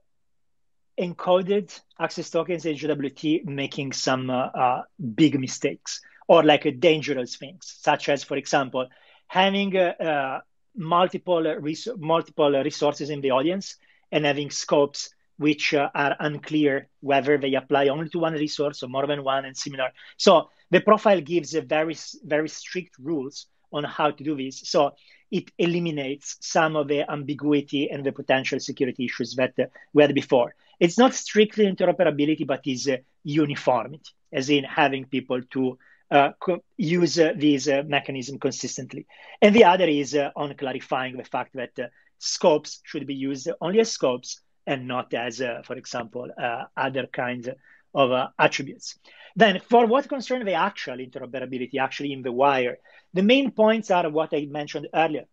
[0.99, 4.81] encoded access tokens in JWT making some uh, uh,
[5.15, 8.87] big mistakes or like dangerous things, such as, for example,
[9.27, 10.39] having uh,
[10.75, 13.75] multiple res- multiple resources in the audience
[14.11, 18.87] and having scopes which uh, are unclear whether they apply only to one resource or
[18.89, 19.91] more than one and similar.
[20.17, 21.95] So the profile gives very,
[22.25, 24.55] very strict rules on how to do this.
[24.65, 24.91] So
[25.31, 29.53] it eliminates some of the ambiguity and the potential security issues that
[29.93, 30.53] we had before.
[30.81, 35.77] It's not strictly interoperability, but is uh, uniformity, as in having people to
[36.11, 36.31] uh,
[36.75, 39.07] use uh, these uh, mechanism consistently.
[39.41, 41.87] And the other is uh, on clarifying the fact that uh,
[42.19, 46.27] scopes should be used only as scopes and not as, for example,
[46.75, 47.47] other kinds
[47.93, 48.97] of attributes.
[49.35, 52.77] Then, for what concerns the actual interoperability, actually in the wire,
[53.13, 55.25] the main points are what I mentioned earlier.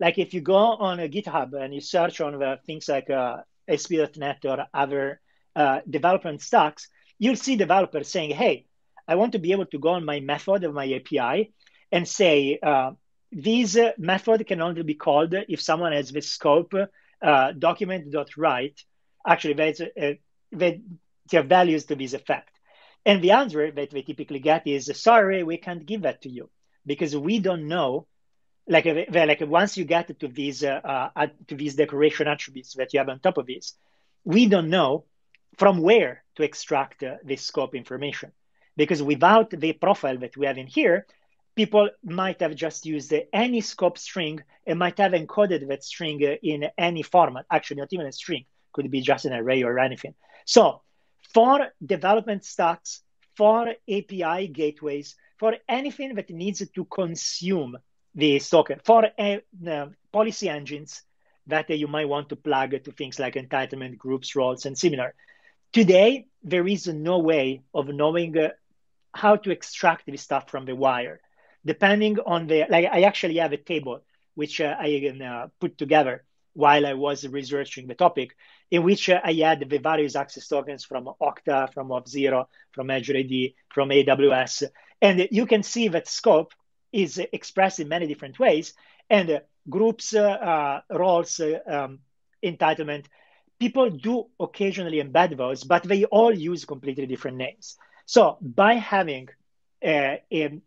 [0.00, 3.10] Like if you go on GitHub and you search on the things like
[3.68, 5.20] ASP.NET or other
[5.88, 6.88] development stacks,
[7.18, 8.66] you'll see developers saying, hey,
[9.06, 11.52] I want to be able to go on my method of my API
[11.92, 12.92] and say, uh,
[13.30, 16.74] this method can only be called if someone has the scope
[17.22, 18.84] uh, document.write.
[19.26, 19.82] Actually, there's
[21.30, 22.49] there are values to this effect.
[23.06, 26.50] And the answer that we typically get is, sorry, we can't give that to you
[26.84, 28.06] because we don't know.
[28.68, 33.00] Like, like once you get to these uh, uh, to these decoration attributes that you
[33.00, 33.74] have on top of this,
[34.24, 35.06] we don't know
[35.56, 38.32] from where to extract uh, this scope information
[38.76, 41.06] because without the profile that we have in here,
[41.56, 46.68] people might have just used any scope string and might have encoded that string in
[46.78, 47.46] any format.
[47.50, 50.14] Actually, not even a string, could be just an array or anything.
[50.44, 50.82] So
[51.32, 53.02] for development stacks,
[53.36, 57.78] for API gateways, for anything that needs to consume
[58.14, 61.02] the token, for uh, policy engines
[61.46, 65.14] that uh, you might want to plug to things like entitlement groups, roles, and similar.
[65.72, 68.50] Today, there is no way of knowing uh,
[69.14, 71.20] how to extract this stuff from the wire.
[71.64, 74.02] Depending on the, like, I actually have a table
[74.34, 76.24] which uh, I uh, put together
[76.54, 78.36] while I was researching the topic,
[78.70, 83.18] in which uh, I had the various access tokens from Okta, from Auth0, from Azure
[83.18, 84.64] AD, from AWS.
[85.00, 86.52] And you can see that scope
[86.92, 88.74] is expressed in many different ways.
[89.08, 92.00] And uh, groups, uh, uh, roles, um,
[92.42, 93.06] entitlement,
[93.58, 97.76] people do occasionally embed those, but they all use completely different names.
[98.06, 99.28] So by having
[99.82, 100.60] a, a,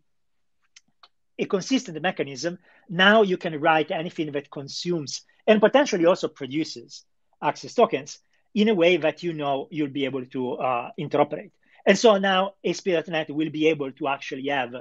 [1.38, 2.58] a consistent mechanism,
[2.88, 7.04] now you can write anything that consumes and potentially also produces
[7.42, 8.18] access tokens
[8.54, 11.50] in a way that you know you'll be able to uh, interoperate.
[11.86, 14.74] And so now ASP.NET will be able to actually have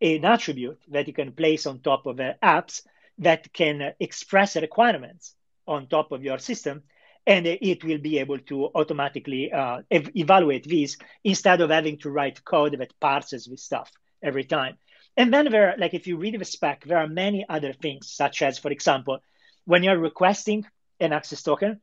[0.00, 2.82] an attribute that you can place on top of the apps
[3.18, 5.34] that can express requirements
[5.66, 6.82] on top of your system
[7.26, 12.08] and it will be able to automatically uh, ev- evaluate these instead of having to
[12.08, 13.90] write code that parses this stuff
[14.22, 14.78] every time.
[15.14, 18.40] And then there, like if you read the spec, there are many other things, such
[18.40, 19.18] as, for example,
[19.68, 20.64] when you're requesting
[20.98, 21.80] an access token,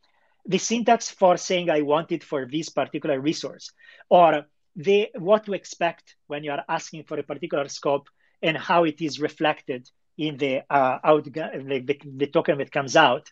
[0.48, 3.72] the syntax for saying I want it for this particular resource,
[4.10, 8.10] or the what to expect when you are asking for a particular scope
[8.42, 12.96] and how it is reflected in the uh, out the, the, the token that comes
[12.96, 13.32] out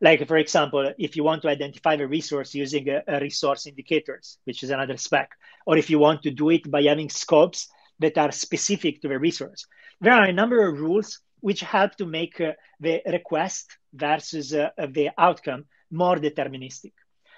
[0.00, 4.38] like for example, if you want to identify the resource using a, a resource indicators,
[4.44, 5.30] which is another spec,
[5.66, 7.68] or if you want to do it by having scopes
[8.00, 9.66] that are specific to the resource.
[10.00, 14.70] There are a number of rules which help to make uh, the request versus uh,
[14.88, 16.92] the outcome more deterministic.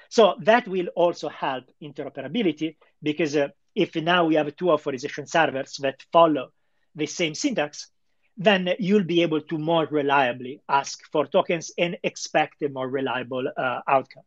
[0.09, 5.77] So that will also help interoperability because uh, if now we have two authorization servers
[5.83, 6.49] that follow
[6.95, 7.91] the same syntax,
[8.37, 13.47] then you'll be able to more reliably ask for tokens and expect a more reliable
[13.57, 14.23] uh, outcome.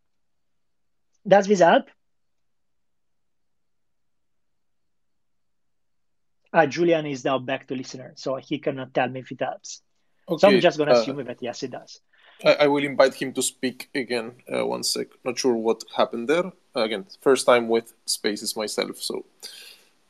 [1.27, 1.85] Does this help?
[6.51, 9.83] Uh, Julian is now back to listener, so he cannot tell me if it helps.
[10.27, 10.39] Okay.
[10.39, 12.01] So I'm just going to uh, assume that yes, it does.
[12.45, 14.33] I, I, will invite him to speak again.
[14.51, 15.07] Uh, one sec.
[15.23, 16.51] Not sure what happened there.
[16.75, 18.97] Uh, again, first time with spaces myself.
[18.97, 19.25] So,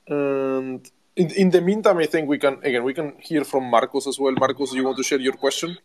[0.07, 4.07] and in, in the meantime, I think we can again we can hear from Marcos
[4.07, 4.33] as well.
[4.33, 5.77] Marcos, you want to share your question?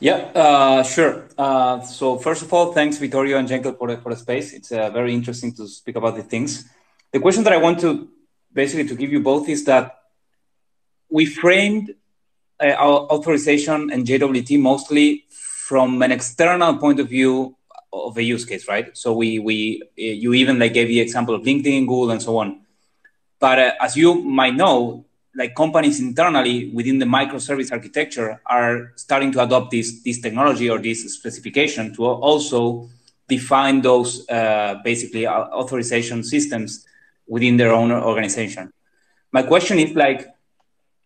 [0.00, 1.28] Yeah, uh, sure.
[1.38, 4.52] Uh, so first of all, thanks Vittorio and Jenkel for the, for the space.
[4.52, 6.68] It's uh, very interesting to speak about the things.
[7.12, 8.08] The question that I want to
[8.52, 9.98] basically to give you both is that
[11.08, 11.94] we framed
[12.62, 17.56] uh, our authorization and JWT mostly from an external point of view
[17.92, 18.96] of a use case, right?
[18.96, 22.62] So we we you even like gave the example of LinkedIn, Google, and so on.
[23.38, 25.04] But uh, as you might know,
[25.34, 30.78] like companies internally within the microservice architecture are starting to adopt this, this technology or
[30.78, 32.88] this specification to also
[33.28, 36.86] define those uh, basically authorization systems
[37.26, 38.72] within their own organization.
[39.32, 40.28] My question is like,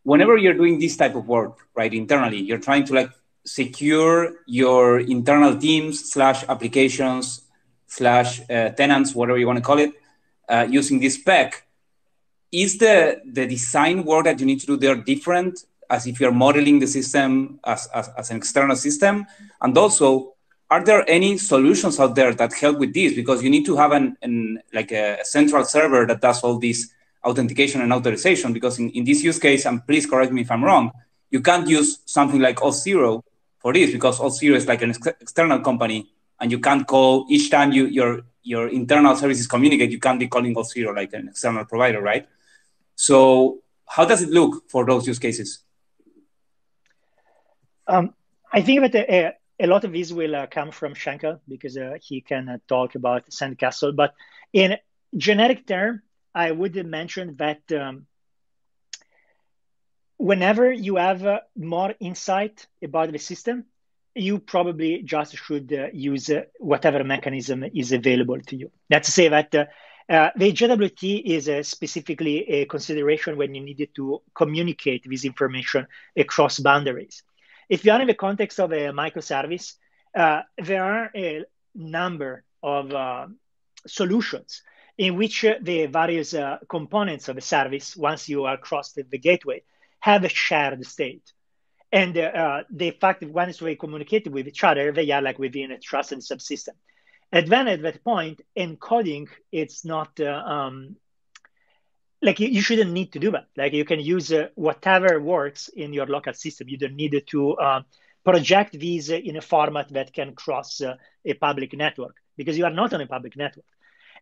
[0.07, 3.11] whenever you're doing this type of work, right, internally, you're trying to like
[3.45, 7.43] secure your internal teams slash applications
[7.89, 9.93] slash uh, tenants, whatever you want to call it,
[10.49, 11.67] uh, using this spec,
[12.53, 16.33] is the, the design work that you need to do there different as if you're
[16.33, 19.27] modeling the system as, as, as an external system?
[19.61, 20.35] And also,
[20.71, 23.13] are there any solutions out there that help with this?
[23.15, 26.93] Because you need to have an, an like a central server that does all this
[27.27, 28.53] authentication and authorization.
[28.53, 30.91] Because in, in this use case, and please correct me if I'm wrong,
[31.31, 33.23] you can't use something like Auth0
[33.59, 36.09] for this because Auth0 is like an ex- external company,
[36.41, 39.91] and you can't call each time you your your internal services communicate.
[39.91, 42.27] You can't be calling Auth0 like an external provider, right?
[42.95, 45.63] So how does it look for those use cases?
[47.87, 48.15] Um,
[48.53, 51.99] I think that uh, a lot of these will uh, come from Shankar because uh,
[52.03, 53.95] he can uh, talk about Sandcastle.
[53.95, 54.15] But
[54.53, 54.77] in
[55.17, 56.03] generic term,
[56.37, 58.07] I would mention that um,
[60.19, 63.65] whenever you have uh, more insight about the system,
[64.15, 68.71] you probably just should uh, use uh, whatever mechanism is available to you.
[68.91, 69.65] Let's say that uh,
[70.37, 76.61] the JWT is uh, specifically a consideration when you needed to communicate this information across
[76.61, 77.23] boundaries.
[77.71, 79.73] If you are in the context of a microservice,
[80.15, 83.27] uh, there are a number of uh,
[83.87, 84.63] solutions
[84.99, 86.35] in which the various
[86.69, 89.63] components of a service, once you are crossed the gateway,
[90.01, 91.33] have a shared state.
[91.93, 95.71] And uh, the fact that once they communicate with each other, they are like within
[95.71, 96.75] a trusted subsystem.
[97.33, 100.97] And then at that point, encoding it's not uh, um,
[102.23, 103.49] like you, you, shouldn't need to do that.
[103.57, 106.69] Like you can use uh, whatever works in your local system.
[106.69, 107.83] You don't need to uh,
[108.25, 112.71] project these in a format that can cross uh, a public network because you are
[112.71, 113.67] not on a public network.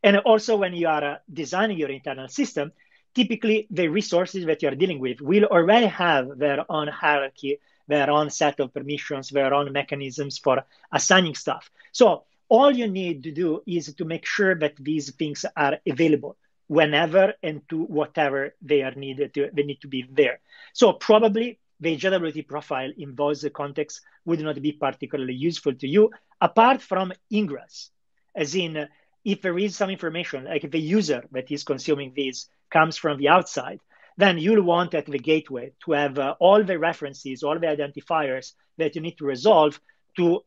[0.02, 2.72] And also, when you are uh, designing your internal system,
[3.14, 8.30] typically the resources that you're dealing with will already have their own hierarchy, their own
[8.30, 11.70] set of permissions, their own mechanisms for assigning stuff.
[11.92, 16.36] So all you need to do is to make sure that these things are available
[16.66, 20.40] whenever and to whatever they are needed to, they need to be there.
[20.72, 26.10] So probably the JWT profile in those contexts would not be particularly useful to you,
[26.40, 27.90] apart from ingress,
[28.34, 28.88] as in
[29.24, 33.18] if there is some information, like if the user that is consuming this comes from
[33.18, 33.80] the outside,
[34.16, 38.52] then you'll want at the gateway to have uh, all the references, all the identifiers
[38.78, 39.80] that you need to resolve
[40.16, 40.40] to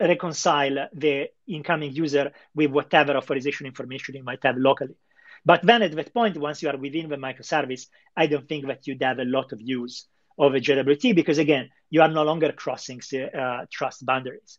[0.00, 4.96] reconcile the incoming user with whatever authorization information you might have locally.
[5.44, 7.86] But then at that point, once you are within the microservice,
[8.16, 10.06] I don't think that you'd have a lot of use
[10.38, 14.58] of a JWT because again, you are no longer crossing uh, trust boundaries.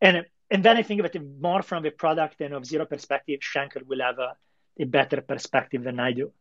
[0.00, 4.00] And and then I think that more from the product and Auth0 perspective, Shankar will
[4.00, 4.36] have a,
[4.80, 6.32] a better perspective than I do.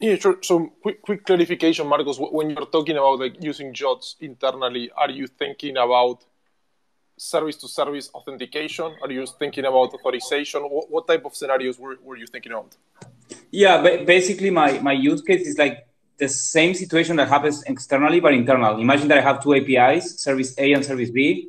[0.00, 0.38] Yeah, sure.
[0.42, 2.18] So quick, quick clarification, Marcos.
[2.18, 6.24] When you're talking about like using JWTs internally, are you thinking about
[7.16, 8.94] service-to-service authentication?
[9.02, 10.62] Are you thinking about authorization?
[10.62, 12.76] What, what type of scenarios were, were you thinking about?
[13.50, 18.20] Yeah, but basically my, my use case is like the same situation that happens externally
[18.20, 18.80] but internal.
[18.80, 21.48] Imagine that I have two APIs, service A and service B,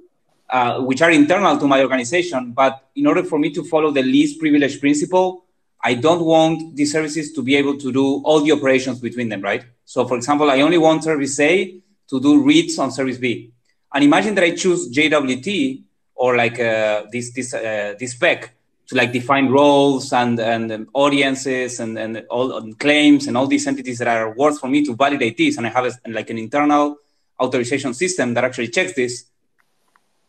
[0.50, 2.52] uh, which are internal to my organization.
[2.54, 5.46] But in order for me to follow the least privilege principle,
[5.82, 9.42] I don't want these services to be able to do all the operations between them,
[9.42, 9.64] right?
[9.86, 11.80] So, for example, I only want service A
[12.10, 13.52] to do reads on service B.
[13.94, 15.84] And imagine that I choose JWT
[16.16, 18.54] or like uh, this this uh, this spec
[18.88, 23.66] to like define roles and and audiences and and all and claims and all these
[23.66, 25.58] entities that are worth for me to validate this.
[25.58, 26.98] And I have a, like an internal
[27.40, 29.29] authorization system that actually checks this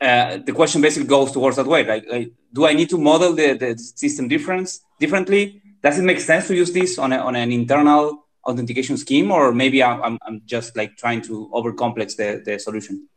[0.01, 1.85] uh, the question basically goes towards that way.
[1.85, 5.62] Like, like, do I need to model the, the system difference differently?
[5.82, 9.52] Does it make sense to use this on, a, on an internal authentication scheme, or
[9.52, 13.09] maybe I'm, I'm just like trying to overcomplex the, the solution?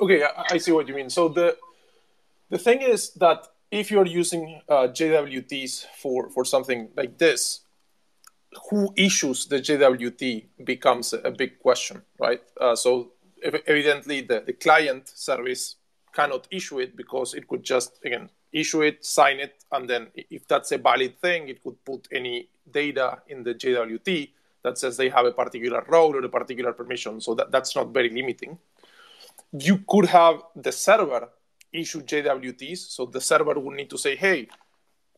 [0.00, 1.10] Okay, I, I see what you mean.
[1.10, 1.56] So the
[2.50, 7.60] the thing is that if you're using uh, JWTs for for something like this,
[8.70, 12.42] who issues the JWT becomes a, big question, right?
[12.60, 13.12] Uh, so
[13.66, 15.76] evidently the, the client service
[16.14, 20.46] cannot issue it because it could just again issue it, sign it, and then if
[20.46, 24.30] that's a valid thing, it could put any data in the JWT
[24.62, 27.20] that says they have a particular role or a particular permission.
[27.20, 28.56] So that, that's not very limiting.
[29.52, 31.28] You could have the server
[31.72, 32.78] issue JWTs.
[32.78, 34.48] So the server would need to say, hey,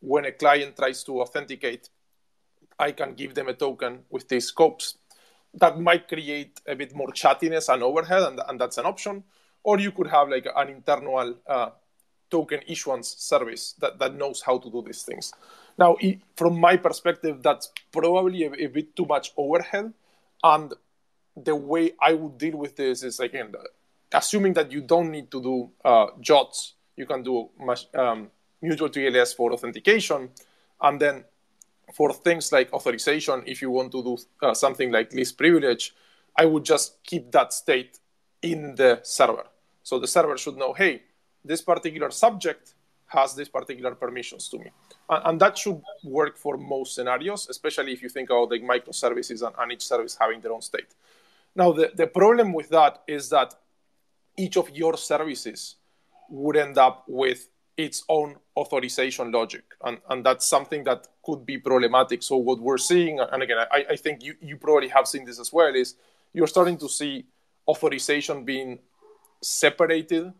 [0.00, 1.90] when a client tries to authenticate,
[2.78, 4.96] I can give them a token with these scopes.
[5.54, 9.24] That might create a bit more chattiness and overhead, and, and that's an option
[9.66, 11.70] or you could have like an internal uh,
[12.30, 15.32] token issuance service that, that knows how to do these things.
[15.76, 15.96] Now,
[16.36, 19.92] from my perspective, that's probably a, a, bit too much overhead.
[20.44, 20.72] And
[21.36, 23.52] the way I would deal with this is again,
[24.12, 27.50] assuming that you don't need to do uh, JWTs You can do
[27.94, 28.30] um,
[28.62, 30.30] mutual TLS for authentication.
[30.80, 31.24] And then
[31.92, 35.92] for things like authorization, if you want to do uh, something like least privilege,
[36.36, 37.98] I would just keep that state
[38.42, 39.46] in the server.
[39.86, 41.02] So the server should know, hey,
[41.44, 42.74] this particular subject
[43.06, 44.72] has these particular permissions to me.
[45.08, 49.46] And, and, that should work for most scenarios, especially if you think about like microservices
[49.46, 50.92] and, and each service having their own state.
[51.54, 53.54] Now, the, the problem with that is that
[54.36, 55.76] each of your services
[56.30, 59.62] would end up with its own authorization logic.
[59.84, 62.24] And, and that's something that could be problematic.
[62.24, 65.38] So what we're seeing, and again, I, I think you, you probably have seen this
[65.38, 65.94] as well, is
[66.32, 67.26] you're starting to see
[67.68, 68.80] authorization being
[69.42, 70.32] separated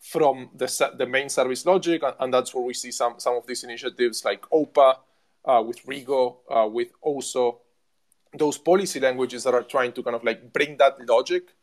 [0.00, 2.02] from the, the main service logic.
[2.02, 4.96] And, and that's where we see some, some of these initiatives like OPA,
[5.44, 7.58] uh, with Rego, uh, with also
[8.36, 11.54] those policy languages that are trying to kind of like bring that logic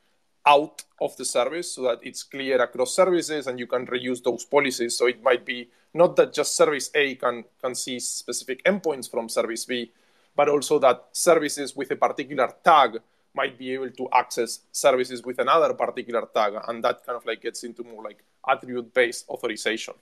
[0.45, 4.45] out of the service so that it's clear across services and you can reuse those
[4.45, 4.97] policies.
[4.97, 9.29] So it might be not that just service A can, can see specific endpoints from
[9.29, 9.91] service B,
[10.35, 13.01] but also that services with a particular tag
[13.33, 16.53] might be able to access services with another particular tag.
[16.67, 19.93] And that kind of like gets into more like attribute based authorization.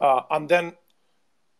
[0.00, 0.72] Uh, and then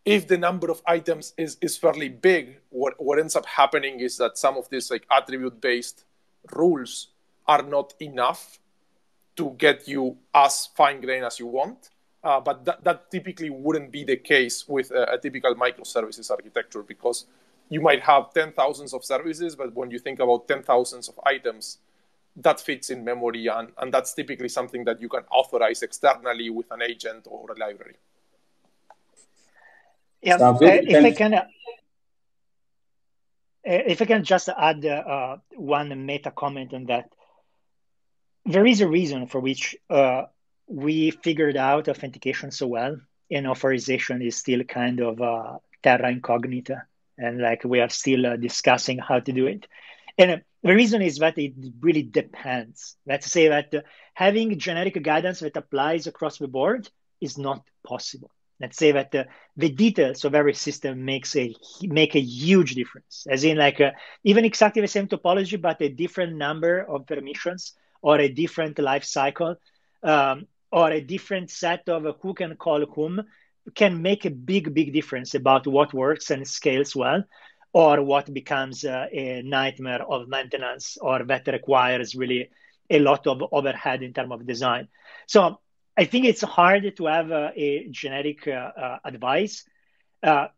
[0.05, 4.17] if the number of items is, is fairly big, what, what ends up happening is
[4.19, 6.05] that some of these like attribute based
[6.53, 7.09] rules
[7.47, 8.59] are not enough
[9.37, 11.91] to get you as fine grained as you want.
[12.23, 16.83] Uh, but that, that typically wouldn't be the case with a, a typical microservices architecture
[16.83, 17.27] because
[17.69, 21.19] you might have 10 thousands of services, but when you think about 10 thousands of
[21.25, 21.79] items,
[22.37, 26.71] that fits in memory, and, and that's typically something that you can authorize externally with
[26.71, 27.97] an agent or a library.
[30.23, 31.45] Yeah, uh, if I can, uh,
[33.65, 37.11] if I can just add uh, one meta comment on that,
[38.47, 40.23] there is a reason for which uh,
[40.67, 42.97] we figured out authentication so well
[43.31, 46.87] and authorization is still kind of uh, terra incognita
[47.23, 49.67] and like we are still uh, discussing how to do it.
[50.19, 52.97] And uh, the reason is that it really depends.
[53.07, 53.81] Let's say that uh,
[54.15, 56.89] having generic guidance that applies across the board
[57.21, 58.31] is not possible.
[58.61, 59.25] Let's say that uh,
[59.57, 63.27] the details of every system makes a make a huge difference.
[63.31, 63.81] As in like
[64.25, 67.73] even exactly the same topology but a different number of permissions
[68.03, 69.57] or a different life cycle
[70.03, 73.23] um, or a different set of who can call whom
[73.75, 77.25] can make a big, big difference about what works and scales well
[77.73, 82.51] or what becomes uh, a nightmare of maintenance or that requires really
[82.91, 84.89] a lot of overhead in terms of design.
[85.27, 85.61] So
[85.97, 89.65] I think it's hard to have uh, a generic uh, uh advice.
[90.23, 90.49] Uh,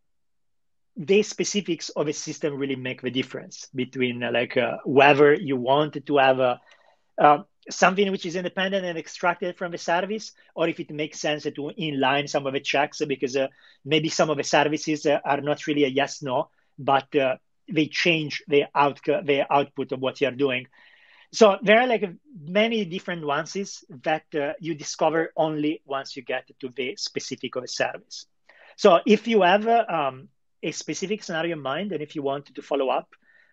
[0.96, 6.06] the specifics of a system really make the difference between uh, like whether you want
[6.06, 6.60] to have a
[7.70, 11.72] something which is independent and extracted from the service, or if it makes sense to
[11.78, 13.48] inline some of the checks because uh,
[13.84, 17.36] maybe some of the services uh, are not really a yes no, but uh,
[17.72, 20.66] they change the out the output of what you're doing.
[21.32, 22.08] So there are like
[22.46, 27.64] many different nuances that uh, you discover only once you get to the specific of
[27.64, 28.26] a service.
[28.76, 30.28] So if you have uh, um,
[30.62, 33.08] a specific scenario in mind, and if you want to follow up,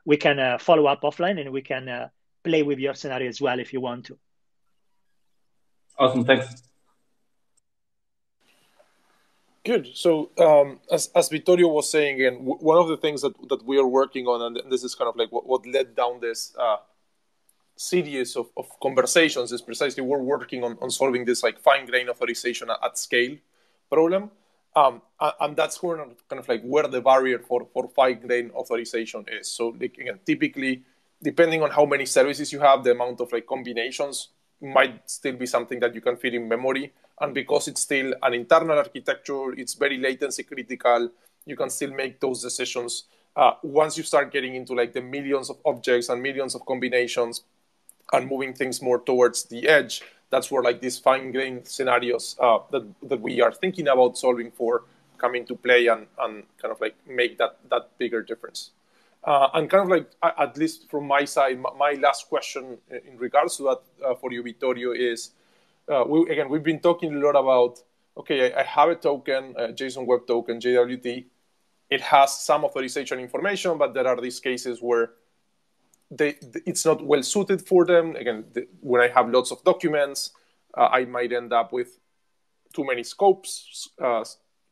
[0.06, 2.12] we can uh, follow up offline and we can
[2.44, 4.18] play with your scenario as well if you want to.
[5.98, 6.64] Awesome, thanks.
[9.64, 9.90] Good.
[9.94, 13.64] So, um, as, as Vittorio was saying, and w- one of the things that, that
[13.64, 16.56] we are working on, and this is kind of like what, what led down this
[16.58, 16.78] uh,
[17.76, 22.10] series of, of conversations, is precisely we're working on, on solving this like fine grain
[22.10, 23.38] authorization at, at scale
[23.88, 24.32] problem.
[24.76, 25.04] Um,
[25.42, 29.48] and that's where kind of like where the barrier for, for fine grain authorization is.
[29.48, 30.82] So, like, again, typically
[31.22, 34.30] depending on how many services you have, the amount of like combinations
[34.62, 36.94] might still be something that you can fit in memory.
[37.20, 41.12] And because it's still an internal architecture, it's very latency critical.
[41.46, 43.06] You can still make those decisions.
[43.36, 47.44] Uh, once you start getting into like the millions of objects and millions of combinations
[48.12, 52.86] and moving things more towards the edge, that's where like these fine-grained scenarios uh, that,
[53.04, 54.84] that we are thinking about solving for
[55.18, 58.72] come into play and, and kind of like make that, that bigger difference.
[59.24, 63.58] Uh, and kind of like, at least from my side, my last question in regards
[63.58, 65.32] to that uh, for you, Vittorio, is
[65.88, 67.84] uh, we, again, we've been talking a lot about
[68.18, 71.26] okay, I, have a token, a JSON Web Token, JWT.
[71.90, 75.12] It has some authorization information, but there are these cases where
[76.10, 76.36] they,
[76.66, 78.16] it's not well suited for them.
[78.16, 80.32] Again, the, when I have lots of documents,
[80.78, 82.00] uh, I might end up with
[82.74, 84.24] too many scopes, uh,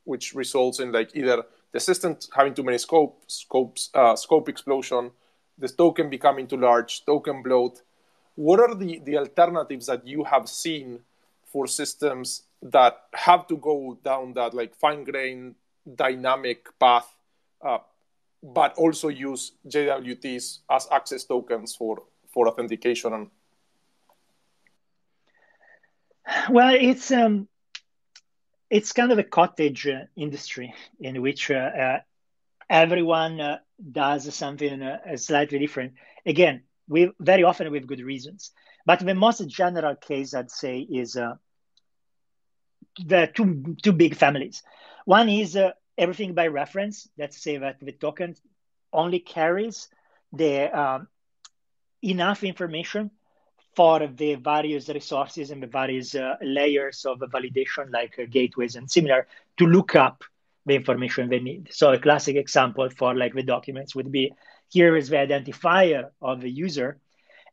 [0.03, 5.11] which results in like either the system having too many scopes, scopes, uh, scope explosion,
[5.57, 7.81] the token becoming too large, token bloat.
[8.35, 11.01] What are the, the alternatives that you have seen
[11.45, 15.55] for systems that have to go down that like fine grained
[15.95, 17.15] dynamic path,
[17.61, 17.79] uh,
[18.41, 23.29] but also use JWTs as access tokens for, for authentication?
[26.49, 27.47] Well, it's um,
[28.69, 31.99] it's kind of a cottage uh, industry in which uh, uh,
[32.69, 33.39] everyone
[33.91, 34.81] does something
[35.15, 35.93] slightly different.
[36.25, 38.51] Again, we very often with good reasons.
[38.85, 41.17] But the most general case I'd say is
[43.05, 44.63] the two two big families.
[45.05, 47.07] One is uh, everything by reference.
[47.17, 48.35] Let's say that the token
[48.93, 49.87] only carries
[50.31, 51.07] the um,
[52.03, 53.11] enough information
[53.75, 58.89] for the various resources and the various uh, layers of validation, like uh, gateways and
[58.89, 59.27] similar,
[59.57, 60.23] to look up
[60.65, 61.69] the information they need.
[61.71, 64.33] So a classic example for like the documents would be
[64.69, 66.99] here is the identifier of the user,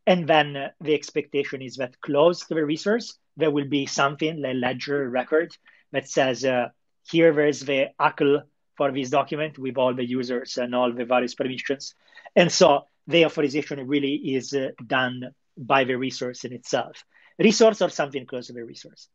[0.05, 4.41] and then uh, the expectation is that close to the resource there will be something
[4.41, 5.55] like ledger record
[5.91, 6.69] that says uh,
[7.09, 8.41] here there's the ACL
[8.75, 11.95] for this document with all the users and all the various permissions.
[12.35, 17.03] And so the authorization really is uh, done by the resource in itself.
[17.39, 19.09] Resource or something close to the resource.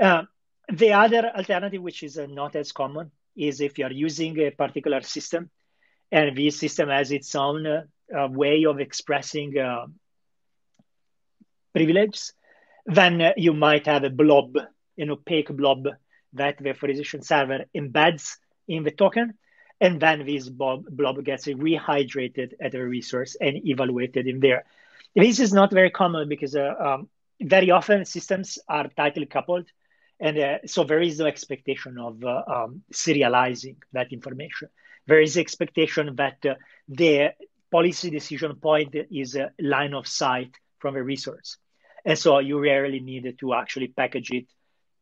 [0.00, 0.22] Uh,
[0.72, 5.00] the other alternative, which is uh, not as common, is if you're using a particular
[5.02, 5.50] system
[6.10, 7.82] and this system has its own uh,
[8.28, 9.86] way of expressing uh,
[11.74, 12.34] privileges,
[12.86, 14.56] then uh, you might have a blob,
[14.98, 15.88] an opaque blob
[16.34, 18.36] that the authorization server embeds
[18.68, 19.34] in the token.
[19.80, 24.64] And then this blob, blob gets rehydrated at a resource and evaluated in there.
[25.14, 27.08] This is not very common because uh, um,
[27.40, 29.66] very often systems are tightly coupled.
[30.20, 34.68] And uh, so there is no expectation of uh, um, serializing that information.
[35.06, 36.54] There is expectation that uh,
[36.88, 37.32] the
[37.70, 41.56] policy decision point is a line of sight from a resource.
[42.04, 44.46] And so you rarely need to actually package it,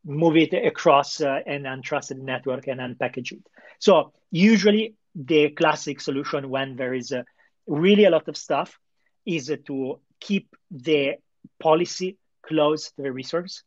[0.04, 3.46] move it across uh, an untrusted network and unpackage it.
[3.78, 7.22] So usually the classic solution when there is uh,
[7.66, 8.78] really a lot of stuff
[9.36, 11.14] is to keep the
[11.58, 13.62] policy close to the resource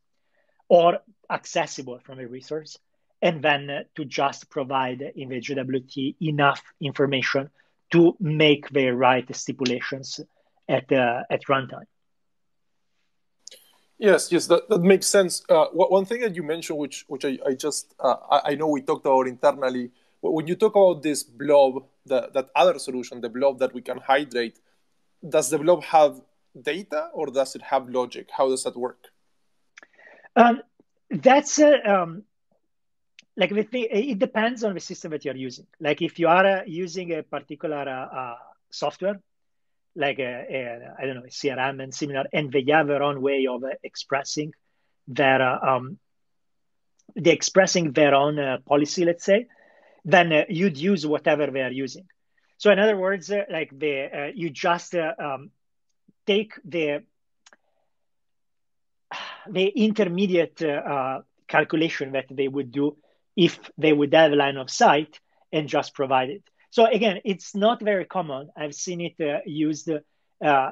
[0.67, 0.99] or
[1.29, 2.77] accessible from a resource
[3.21, 7.49] and then to just provide in the JWT enough information
[7.91, 10.19] to make the right stipulations
[10.67, 11.85] at, uh, at runtime.
[13.97, 15.43] Yes, yes, that, that makes sense.
[15.47, 18.67] Uh, one thing that you mentioned, which which I, I just uh, I, I, know
[18.67, 23.29] we talked about internally, when you talk about this blob, the, that other solution, the
[23.29, 24.59] blob that we can hydrate,
[25.27, 26.21] does the blob have
[26.59, 28.29] data or does it have logic?
[28.35, 29.07] How does that work?
[30.35, 30.61] Um,
[31.09, 32.23] that's uh, um,
[33.35, 33.87] like thing.
[33.91, 35.67] It depends on the system that you're using.
[35.79, 38.35] Like if you are uh, using a particular uh, uh,
[38.71, 39.19] software
[39.95, 43.21] like a, a I don't know a CRM and similar, and they have their own
[43.21, 44.53] way of uh, expressing
[45.07, 45.99] their uh, um,
[47.15, 49.47] they expressing their own uh, policy, let's say,
[50.03, 52.07] then you'd use whatever they are using.
[52.57, 55.51] So in other words, uh, like the uh, you just um,
[56.25, 57.03] take the
[59.49, 60.61] the intermediate
[61.47, 62.97] calculation that they would do
[63.35, 65.19] if they would have a line of sight
[65.51, 66.43] and just provide it.
[66.71, 68.49] So again, it's not very common.
[68.57, 69.91] I've seen it uh, used
[70.43, 70.71] uh,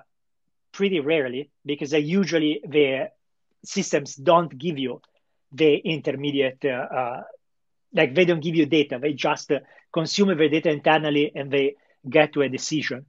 [0.72, 3.10] pretty rarely because usually the
[3.64, 5.02] systems don't give you
[5.52, 7.22] the intermediate, uh, uh
[7.94, 8.98] like they don't give you data.
[9.00, 9.60] They just uh,
[9.92, 11.76] consume the data internally and they
[12.10, 13.06] get to a decision.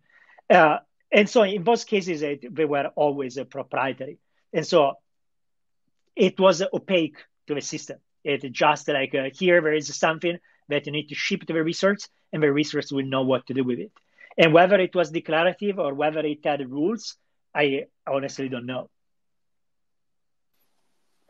[0.49, 0.79] Uh,
[1.11, 4.19] and so in both cases, they were always proprietary.
[4.53, 4.95] And so
[6.17, 7.99] it was opaque to the system.
[8.25, 10.39] It just like here there is something
[10.69, 13.55] that you need to ship to the resource and the resource will know what to
[13.55, 13.93] do with it.
[14.39, 17.17] And whether it was declarative or whether it had rules,
[17.55, 18.89] I honestly don't know.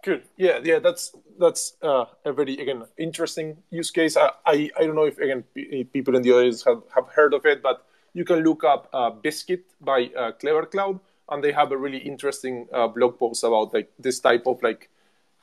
[0.02, 0.24] Good.
[0.36, 0.80] Yeah, yeah.
[0.80, 4.16] That's that's uh, a very again interesting use case.
[4.16, 5.44] I, I, I don't know if again
[5.92, 9.10] people in the audience have, have heard of it, but you can look up uh,
[9.10, 10.98] Biscuit by uh, Clever Cloud,
[11.28, 14.90] and they have a really interesting uh, blog post about like this type of like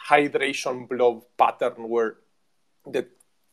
[0.10, 2.18] hydration blob pattern where
[2.86, 3.08] the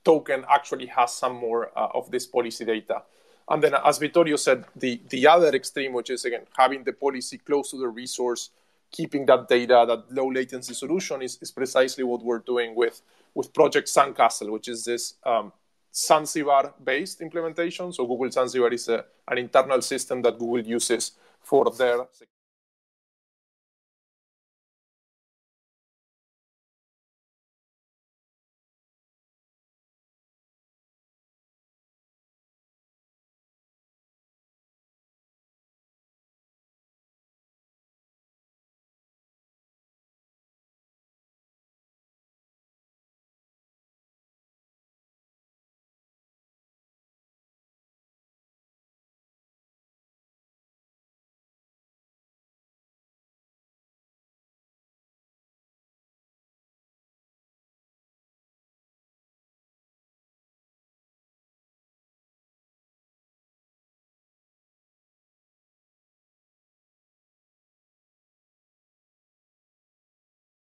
[0.04, 3.02] token actually has some more uh, of this policy data.
[3.48, 7.38] And then, as Vittorio said, the, the other extreme, which is again having the policy
[7.38, 8.50] close to the resource,
[8.90, 13.02] keeping that data, that low latency solution, is, is precisely what we're doing with,
[13.34, 15.52] with Project Sandcastle, which is this um,
[15.94, 17.92] Zanzibar based implementation.
[17.92, 22.06] So, Google Zanzibar is a, an internal system that Google uses for their